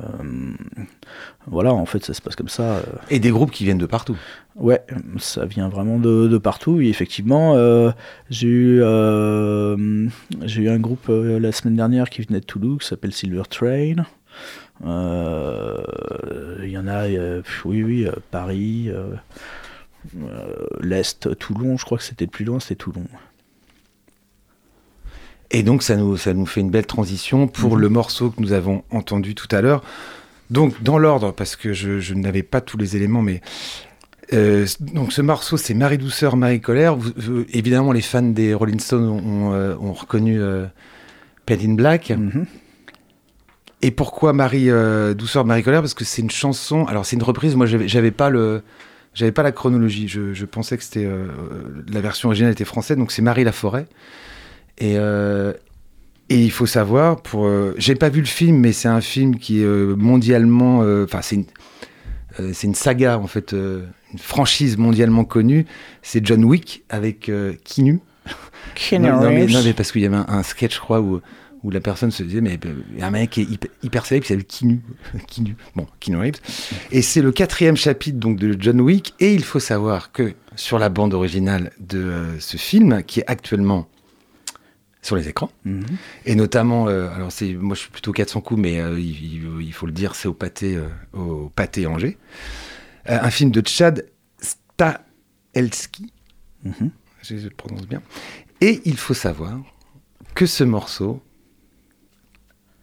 [1.47, 2.77] voilà, en fait, ça se passe comme ça.
[2.77, 2.83] euh.
[3.09, 4.17] Et des groupes qui viennent de partout.
[4.55, 4.83] Ouais,
[5.17, 6.81] ça vient vraiment de, de partout.
[6.81, 7.91] Et effectivement, euh,
[8.29, 10.07] j'ai eu, euh,
[10.57, 14.05] eu un groupe la semaine dernière qui venait de Toulouse, qui s'appelle Silver Train.
[14.83, 17.07] Il y en a,
[17.65, 18.89] oui, oui, Paris,
[20.81, 23.05] l'Est, Toulon, je crois que c'était le plus loin, c'était Toulon.
[25.53, 27.81] Et donc, ça nous, ça nous fait une belle transition pour Mhm.
[27.81, 29.83] le morceau que nous avons entendu tout à l'heure.
[30.49, 33.41] Donc, dans l'ordre, parce que je, je n'avais pas tous les éléments, mais.
[34.33, 36.95] euh, donc, ce morceau, c'est Marie Douceur, Marie Colère.
[36.95, 40.65] Vous- vous- évidemment, les fans des Rolling Stones ont, ont, euh, ont reconnu euh,
[41.45, 42.09] Paid in Black.
[42.09, 42.45] Mhm.
[43.83, 45.81] Et pourquoi Marie euh, Douceur, Marie Colère?
[45.81, 46.85] Parce que c'est une chanson.
[46.85, 47.55] Alors, c'est une reprise.
[47.55, 48.63] Moi, j'avais pas le.
[49.13, 50.07] J'avais pas la chronologie.
[50.07, 51.07] Je, je pensais que c'était
[51.91, 52.97] la version originale était française.
[52.97, 53.85] Donc, c'est Marie Laforêt.
[54.79, 55.53] Et, euh,
[56.29, 59.37] et il faut savoir, pour, euh, j'ai pas vu le film, mais c'est un film
[59.37, 61.45] qui est euh, mondialement, euh, enfin c'est une,
[62.53, 65.67] c'est une saga en fait, une franchise mondialement connue.
[66.01, 67.31] C'est John Wick avec
[67.63, 67.99] Keanu.
[68.73, 69.51] Keanu non, non, mais, Reeves.
[69.53, 71.21] non, mais parce qu'il y avait un, un sketch, je crois, où,
[71.63, 72.59] où la personne se disait, mais
[73.01, 74.79] un mec qui est hyper, hyper célèbre qui s'appelle Keanu.
[75.27, 75.55] Keanu.
[75.75, 76.39] Bon, Keanu Reeves.
[76.91, 79.13] Et c'est le quatrième chapitre donc de John Wick.
[79.19, 83.25] Et il faut savoir que sur la bande originale de euh, ce film, qui est
[83.27, 83.87] actuellement
[85.03, 85.85] sur les écrans, Mhm.
[86.25, 89.61] et notamment, euh, alors c'est, moi je suis plutôt 400 coups, mais euh, il, il-
[89.61, 92.17] il faut le dire, c'est au pâté, euh, au pâté Angers.
[93.09, 94.05] Euh, un film de Chad
[94.41, 96.11] Stahelski,
[96.63, 96.89] Mhm.
[97.21, 98.01] je, je le prononce bien.
[98.61, 99.59] Et il faut savoir
[100.35, 101.21] que ce morceau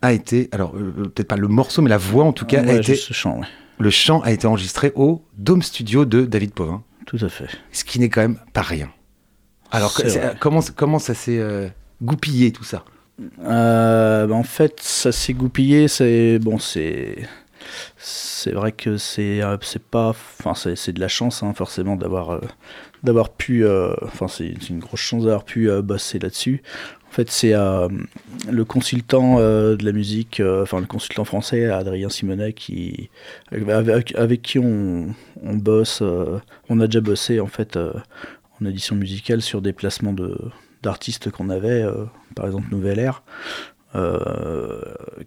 [0.03, 2.83] a été, alors peut-être pas le morceau, mais la voix en tout cas, a été,
[2.95, 3.47] juste ce chant, ouais.
[3.79, 7.49] le chant a été enregistré au Dome Studio de David Povin, Tout à fait.
[7.73, 8.91] ce qui n'est quand même pas rien.
[9.71, 9.99] Alors
[10.41, 11.39] comment, comment ça s'est
[12.03, 12.85] goupillé tout ça
[13.45, 15.89] Euh, bah, en fait, ça s'est goupillé.
[15.89, 17.19] C'est bon, c'est
[17.99, 22.31] c'est vrai que c'est euh, c'est pas, enfin c'est de la chance hein, forcément d'avoir
[22.31, 22.41] euh,
[23.05, 23.67] d'avoir pu,
[24.03, 26.63] enfin c'est une grosse chance d'avoir pu bosser là-dessus.
[27.09, 33.11] En fait, c'est le consultant de la musique, enfin le consultant français Adrien Simonet qui
[33.51, 36.03] avec, avec qui on, on bosse,
[36.69, 37.77] on a déjà bossé en fait
[38.61, 40.37] en édition musicale sur des placements de
[40.83, 41.83] d'artistes qu'on avait.
[41.83, 42.05] euh,
[42.35, 43.23] par exemple Nouvelle Air,
[43.95, 44.81] euh,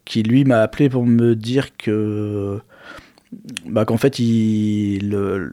[0.06, 2.60] qui lui m'a appelé pour me dire que
[3.66, 5.52] bah, qu'en fait le,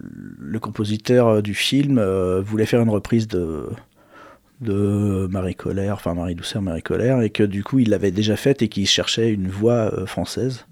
[0.60, 3.66] compositeur du film euh, voulait faire une reprise de
[5.30, 8.62] Marie Colère, enfin Marie Douceur, Marie Colère, et que du coup il l'avait déjà faite
[8.62, 10.66] et qu'il cherchait une voix euh, française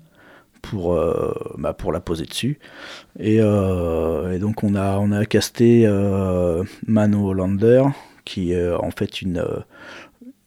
[0.63, 2.59] pour, euh, bah, pour la poser dessus.
[3.19, 7.85] Et, euh, donc on a, on a casté euh, Mano Hollander,
[8.29, 9.61] qui est en fait une, euh,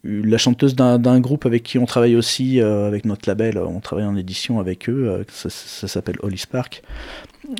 [0.03, 4.05] la chanteuse d'un groupe avec qui on travaille aussi, euh, avec notre label, on travaille
[4.05, 6.81] en édition avec eux, euh, ça, ça s'appelle Holly Spark.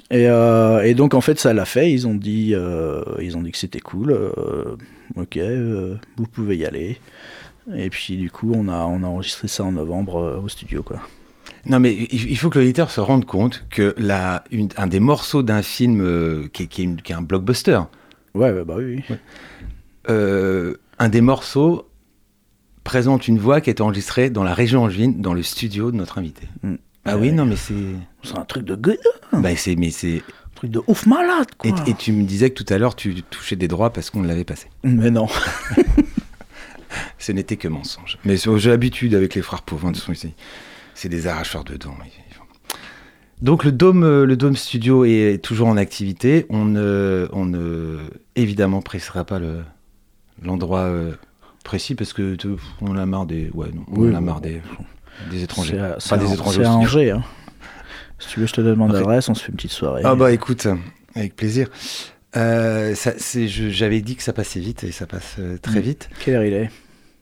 [0.09, 3.41] Et, euh, et donc en fait ça l'a fait, ils ont dit, euh, ils ont
[3.41, 4.75] dit que c'était cool, euh,
[5.17, 6.97] ok, euh, vous pouvez y aller.
[7.75, 10.81] Et puis du coup on a, on a enregistré ça en novembre euh, au studio
[10.83, 10.99] quoi.
[11.67, 15.43] Non, mais il faut que l'auditeur se rende compte que la, une- un des morceaux
[15.43, 17.81] d'un film euh, qui, est, qui qui est un blockbuster,
[18.33, 19.03] Ouais, ouais, bah oui.
[19.09, 19.15] oui.
[20.09, 21.87] Euh, un des morceaux
[22.83, 26.17] présente une voix qui est enregistrée dans la région angevine, dans le studio de notre
[26.17, 26.47] invité.
[26.63, 26.75] Mm.
[27.05, 27.73] Ah oui, non, mais c'est.
[28.23, 28.97] C'est un truc de gueule,
[29.33, 30.17] Bah, c'est, mais c'est.
[30.17, 31.71] un truc de ouf malade quoi.
[31.87, 34.21] Et, et tu me disais que tout à l'heure, tu touchais des droits parce qu'on
[34.21, 34.67] l'avait passé.
[34.83, 35.27] Mais non.
[37.17, 38.17] Ce n'était que mensonge.
[38.25, 39.87] Mais j'ai l'habitude avec les frères pauvres.
[39.87, 39.97] hein, de
[40.95, 41.95] c'est- des arracheurs de dents.
[43.41, 46.45] Donc le Dôme, euh, le Dôme Studio est toujours en activité.
[46.49, 47.97] On ne, on ne
[48.35, 49.61] évidemment précisera pas le,
[50.43, 51.11] l'endroit euh,
[51.63, 52.35] précis parce que
[52.81, 54.21] on a marre des, ouais, non, on Oui, a bon.
[54.21, 54.61] marre des,
[55.29, 55.73] des étrangers.
[55.75, 56.85] C'est à- Enfin, c'est des étrangers c'est à aussi.
[56.85, 57.11] Angers.
[57.11, 57.23] Hein.
[58.19, 60.01] Si tu veux, je te donne mon Après- adresse, on se fait une petite soirée.
[60.05, 60.67] Ah bah écoute,
[61.15, 61.67] avec plaisir.
[62.37, 65.79] Euh, ça, c'est, je- j'avais dit que ça passait vite et ça passe euh, très
[65.79, 65.83] Mm.
[65.83, 66.09] vite.
[66.23, 66.69] Quelle heure il est?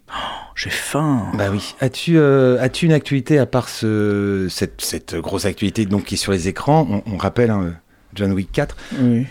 [0.09, 0.11] Oh,
[0.55, 1.31] J'ai faim.
[1.35, 1.73] Bah oui.
[1.79, 6.17] As-tu euh, as-tu une actualité à part ce, cette, cette grosse actualité donc qui est
[6.17, 6.85] sur les écrans?
[7.05, 7.75] On, on rappelle hein,
[8.15, 8.75] John Wick 4.
[8.99, 9.25] Oui.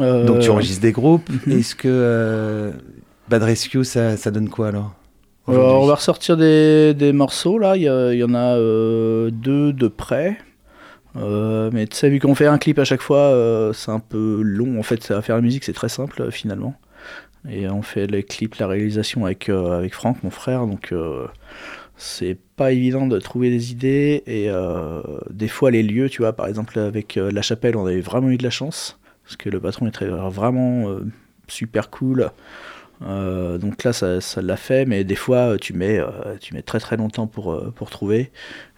[0.00, 1.28] Euh, Donc tu enregistres des groupes.
[1.46, 1.58] mhm.
[1.58, 2.72] Est-ce que euh,
[3.28, 4.94] Bad Rescue ça, ça donne quoi alors
[5.46, 7.76] aujourd'hui on va ressortir des, des morceaux là.
[7.76, 10.38] Il y, en a euh, deux de près.
[11.16, 13.98] Euh, mais tu sais, vu qu'on fait un clip à chaque fois, euh, c'est un
[13.98, 14.78] peu long.
[14.78, 16.74] En fait, à faire la musique, c'est très simple euh, finalement.
[17.48, 20.66] Et on fait les clips, la réalisation avec, euh, avec Franck, mon frère.
[20.66, 21.26] Donc euh,
[21.96, 24.22] c'est pas évident de trouver des idées.
[24.26, 27.84] Et euh, des fois, les lieux, tu vois, par exemple avec euh, La Chapelle, on
[27.86, 28.98] avait vraiment eu de la chance.
[29.24, 31.04] Parce que le patron est très, vraiment euh,
[31.48, 32.30] super cool.
[33.04, 36.62] Euh, donc là, ça, ça l'a fait, mais des fois, tu mets, euh, tu mets
[36.62, 38.30] très très longtemps pour, euh, pour trouver.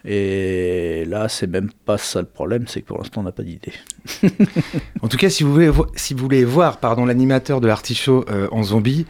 [0.03, 3.43] Et là, c'est même pas ça le problème, c'est que pour l'instant, on n'a pas
[3.43, 3.73] d'idée.
[5.01, 8.25] En tout cas, si vous voulez, vo- si vous voulez voir pardon l'animateur de l'artichaut
[8.29, 9.05] euh, en zombie,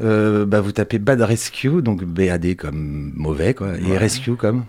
[0.00, 3.98] euh, bah, vous tapez Bad Rescue, donc BAD comme mauvais quoi, et Ouais.
[3.98, 4.64] Rescue comme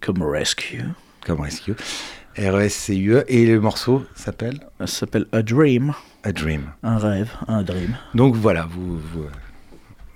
[0.00, 0.82] Comme Rescue.
[1.26, 1.74] comme Rescue,
[2.38, 6.32] R E S C U E et le morceau s'appelle Ça s'appelle A Dream, A
[6.32, 6.62] Dream.
[6.82, 7.94] un rêve, un dream.
[8.14, 9.28] Donc voilà, vous, vous, euh,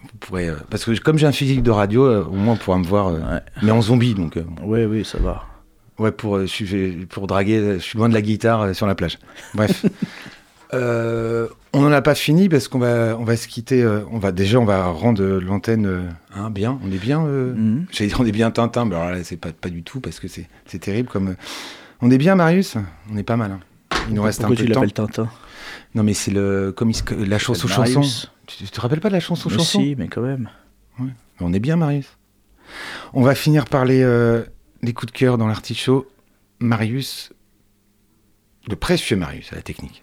[0.03, 0.49] vous pourrez.
[0.49, 2.85] euh, parce que comme j'ai un physique de radio, euh, au moins on pourra me
[2.87, 3.13] voir.
[3.13, 3.21] Ouais.
[3.63, 4.39] Mais en zombie, donc.
[4.63, 5.45] Oui, oui, ça va.
[5.99, 6.41] ouais, pour,
[7.11, 9.19] pour draguer, je suis loin de la guitare sur la plage.
[9.55, 9.85] Bref.
[10.75, 13.83] Euh, on n'en a pas fini parce qu'on va, on va se quitter.
[13.83, 16.03] euh, on va déjà, on va rendre l'antenne euh,
[16.37, 16.79] hein, bien.
[16.87, 17.25] On est bien.
[17.25, 17.87] euh, Mhm.
[17.91, 20.21] J'allais dire on est bien Tintin, mais alors là c'est pas, pas du tout parce
[20.21, 21.37] que c'est c'est terrible comme.
[22.01, 22.77] On est bien Marius?
[23.11, 23.53] On est pas mal.
[23.53, 23.61] hein.
[24.09, 24.81] Il nous reste Pourquoi un peu de temps.
[24.81, 25.29] l'appelles Tintin?
[25.95, 28.03] Non mais c'est le comme il se- la chanson chanson.
[28.47, 29.81] Tu, tu te rappelles pas de la chanson chanson?
[29.81, 30.49] Si, mais quand même.
[31.41, 32.07] On est bien, Marius.
[33.13, 34.43] On va finir par les, euh,
[34.83, 36.09] les coups de cœur dans l'artichaut.
[36.59, 37.33] Marius,
[38.69, 40.03] le précieux Marius à la technique.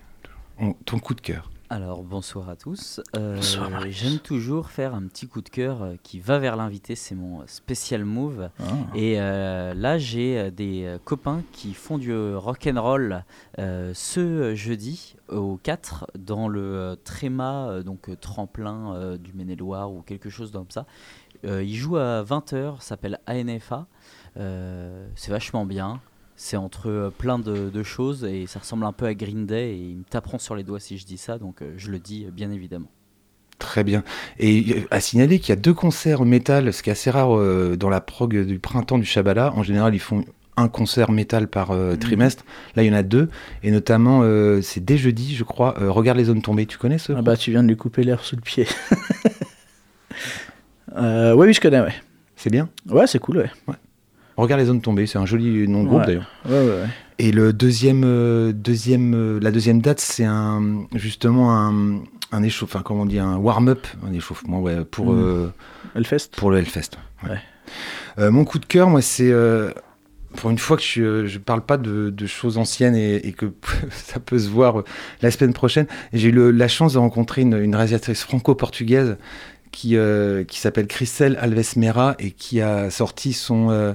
[0.58, 1.52] On- ton coup de cœur.
[1.68, 3.02] Alors bonsoir à tous.
[3.16, 3.96] Euh, Bonsoir, Marius.
[3.96, 7.42] J'aime toujours faire un petit coup de cœur euh, qui va vers l'invité, c'est mon
[7.42, 8.52] euh, spécial move.
[8.60, 8.64] Ah.
[8.94, 13.24] Et euh, là j'ai des copains qui font du rock and roll
[13.58, 20.52] euh, ce jeudi au 4 dans le Tréma, donc tremplin du Maine-et-Loire ou quelque chose
[20.52, 20.86] comme ça.
[21.44, 23.88] Ils jouent à 20h, s'appelle ANFA.
[24.36, 26.00] C'est vachement bien.
[26.38, 29.70] C'est entre euh, plein de, de choses et ça ressemble un peu à Green Day
[29.72, 32.00] et ils me taperont sur les doigts si je dis ça, donc euh, je le
[32.00, 32.88] dis euh, bien évidemment.
[33.58, 34.04] Très bien.
[34.38, 37.78] Et à signaler qu'il y a deux concerts métal, ce qui est assez rare euh,
[37.78, 39.54] dans la prog du printemps du Shabala.
[39.54, 40.26] En général, ils font
[40.58, 42.00] un concert métal par euh, Mhm.
[42.00, 42.44] trimestre.
[42.76, 43.30] Là, il y en a deux.
[43.64, 45.74] Et notamment, euh, c'est dès jeudi, je crois.
[45.80, 46.66] Regarde les zones tombées.
[46.66, 48.68] Tu connais ce Ah bah, tu viens de lui couper l'air sous le pied.
[50.98, 51.96] euh, oui, oui, je connais, ouais.
[52.36, 52.68] C'est bien?
[52.90, 53.50] Ouais, c'est cool, ouais.
[54.38, 55.06] Regarde les zones tombées.
[55.08, 56.08] C'est un joli nom de groupe Ouais.
[56.08, 56.30] d'ailleurs.
[56.46, 56.88] Ouais, ouais, ouais.
[57.20, 62.02] Et le deuxième, euh, deuxième, euh, la deuxième date, c'est un, justement un,
[62.34, 65.54] un échauffe, enfin, comment on dit, un warm-up, un échauffement, ouais, pour, euh,
[65.96, 66.92] Hellfest pour le Hellfest.
[68.20, 69.34] mon coup de cœur, moi, c'est
[70.36, 73.46] pour une fois que je, je parle pas de, de choses anciennes et, et que
[73.92, 74.84] ça peut se voir
[75.22, 75.88] la semaine prochaine.
[76.12, 79.16] J'ai eu le- la chance de rencontrer une, une réalisatrice franco-portugaise
[79.76, 83.94] qui, euh, qui s'appelle Christelle Alves Mera et qui a sorti son, euh,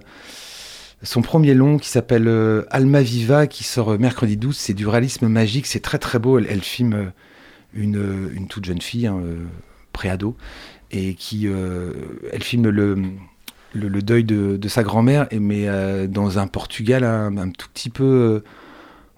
[1.02, 4.54] son premier long qui s'appelle euh, Alma Viva, qui sort euh, mercredi 12.
[4.54, 6.38] C'est du réalisme magique, c'est très très beau.
[6.38, 7.12] Elle, filme
[7.72, 9.22] une, une toute jeune fille, hein,
[9.92, 10.36] préado,
[10.90, 12.96] et qui elle filme le,
[13.72, 15.66] le, deuil de, de sa grand-mère, mais
[16.08, 18.42] dans un Portugal un, tout petit peu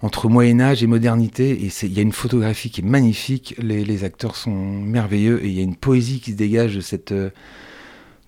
[0.03, 1.51] entre Moyen Âge et modernité.
[1.51, 5.53] Et il y a une photographie qui est magnifique, les, acteurs sont merveilleux, et il
[5.53, 7.29] y a une poésie qui se dégage de cette, euh,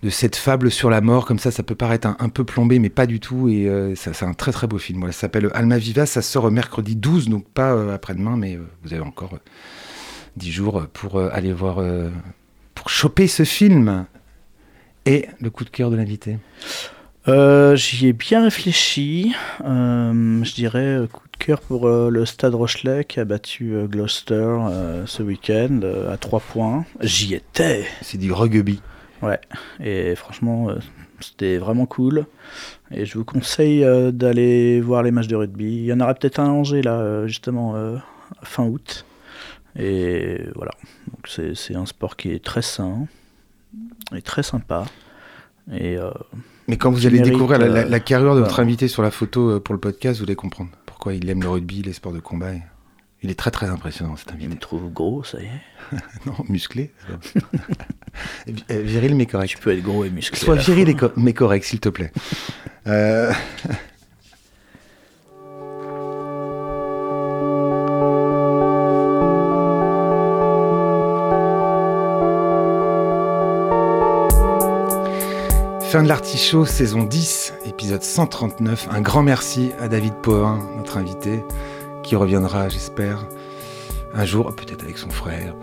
[0.02, 1.26] de cette fable sur la mort.
[1.26, 3.50] Comme ça, ça peut paraître un, peu plombé, mais pas du tout.
[3.50, 5.00] Et euh, c'est un très très beau film.
[5.00, 8.94] Voilà, ça s'appelle Alma Viva, ça sort mercredi 12, donc pas euh, après-demain, mais vous
[8.94, 9.50] avez encore euh,
[10.36, 11.82] 10 jours pour aller voir,
[12.74, 14.06] pour choper ce film.
[15.06, 16.36] Et le coup de cœur de l'invité?
[17.28, 19.34] Euh, J'y ai bien réfléchi.
[19.64, 23.74] Euh, je dirais euh, coup de cœur pour euh, le Stade Rochelet qui a battu
[23.88, 24.56] Gloucester
[25.06, 26.84] ce week-end à 3 points.
[27.00, 27.84] J'y étais.
[28.02, 28.80] C'est du rugby.
[29.22, 29.40] Ouais.
[29.80, 30.68] Et franchement,
[31.20, 32.26] c'était vraiment cool.
[32.92, 35.78] Et je vous conseille d'aller voir les matchs de rugby.
[35.78, 37.74] Il y en aura peut-être un à Angers là, justement
[38.42, 39.04] fin août.
[39.76, 40.72] Et voilà.
[41.08, 43.06] Donc c'est un sport qui est très sain
[44.14, 44.84] et très sympa.
[45.72, 45.96] Et
[46.68, 48.64] Mais quand vous allez découvrir la, la- euh, la carrure de notre voilà.
[48.68, 51.48] invité sur la photo euh, pour le podcast, vous allez comprendre pourquoi il aime le
[51.48, 52.52] rugby, les sports de combat.
[52.54, 52.62] et-
[53.22, 54.48] Il est très très impressionnant cet il invité.
[54.54, 55.96] me trouve gros, ça y est.
[56.26, 56.92] Non, musclé.
[58.70, 59.48] Euh, viril mais correct.
[59.50, 60.38] Tu peux être gros et musclé.
[60.38, 60.90] Sois viril fois.
[60.90, 62.12] et co- mais correct, s'il te plaît.
[62.86, 63.30] Euh,
[75.96, 78.88] Fin de l'artichaut, saison 10, épisode 139.
[78.90, 81.42] Un grand merci à David Pohin, notre invité,
[82.02, 83.26] qui reviendra, j'espère,
[84.12, 85.54] un jour, peut-être avec son frère.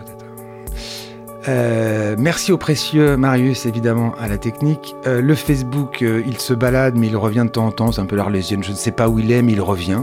[1.48, 4.96] Euh, merci au précieux Marius, évidemment, à la technique.
[5.06, 7.92] Euh, le Facebook, euh, il se balade, mais il revient de temps en temps.
[7.92, 8.64] C'est un peu l'arlésienne.
[8.64, 10.02] Je ne sais pas où il est, mais il revient.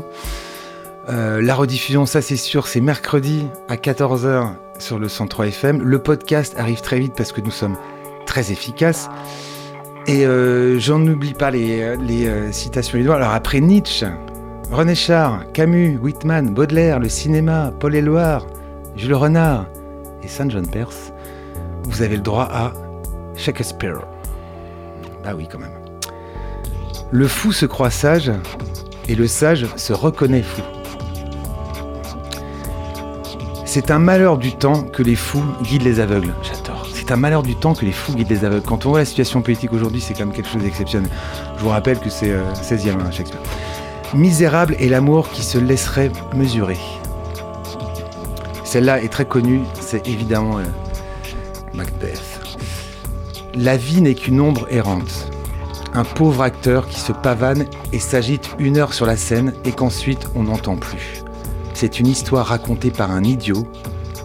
[1.08, 5.82] La rediffusion, ça c'est sûr, c'est mercredi à 14h sur le 103 FM.
[5.82, 7.76] Le podcast arrive très vite parce que nous sommes
[8.26, 9.10] très efficaces.
[10.10, 12.98] Et euh, j'en oublie pas les, les euh, citations.
[13.12, 14.08] Alors après Nietzsche,
[14.72, 18.44] René Char, Camus, Whitman, Baudelaire, le cinéma, Paul Éluard,
[18.96, 19.66] Jules Renard
[20.24, 21.12] et Saint John Perse,
[21.84, 22.72] vous avez le droit à
[23.36, 24.00] Shakespeare.
[25.22, 25.70] Bah oui, quand même.
[27.12, 28.32] Le fou se croit sage
[29.08, 30.62] et le sage se reconnaît fou.
[33.64, 36.34] C'est un malheur du temps que les fous guident les aveugles.
[37.10, 38.64] C'est malheur du temps que les fous guident les aveugles.
[38.64, 41.10] Quand on voit la situation politique aujourd'hui, c'est quand même quelque chose d'exceptionnel.
[41.56, 43.40] Je vous rappelle que c'est euh, 16e hein, Shakespeare.
[44.14, 46.78] Misérable est l'amour qui se laisserait mesurer.
[48.62, 50.62] Celle-là est très connue, c'est évidemment euh,
[51.74, 52.22] Macbeth.
[53.56, 55.32] La vie n'est qu'une ombre errante.
[55.94, 60.28] Un pauvre acteur qui se pavane et s'agite une heure sur la scène et qu'ensuite
[60.36, 61.24] on n'entend plus.
[61.74, 63.66] C'est une histoire racontée par un idiot,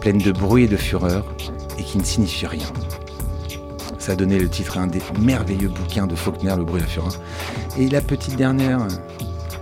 [0.02, 1.26] pleine de bruit et de fureur,
[1.98, 2.68] ne signifie rien.
[4.00, 6.88] Ça a donné le titre à un des merveilleux bouquins de Faulkner, Le bruit la
[6.88, 7.14] fureur.
[7.78, 8.88] Et la petite dernière,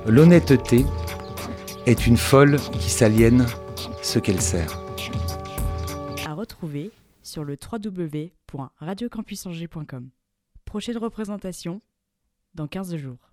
[0.05, 0.85] l'honnêteté
[1.85, 3.45] est une folle qui s'aliène
[4.01, 4.81] ce qu'elle sert.
[6.27, 10.09] À retrouver sur le www.radiocampusangers.com.
[10.65, 11.81] Prochaine représentation
[12.53, 13.32] dans 15 jours.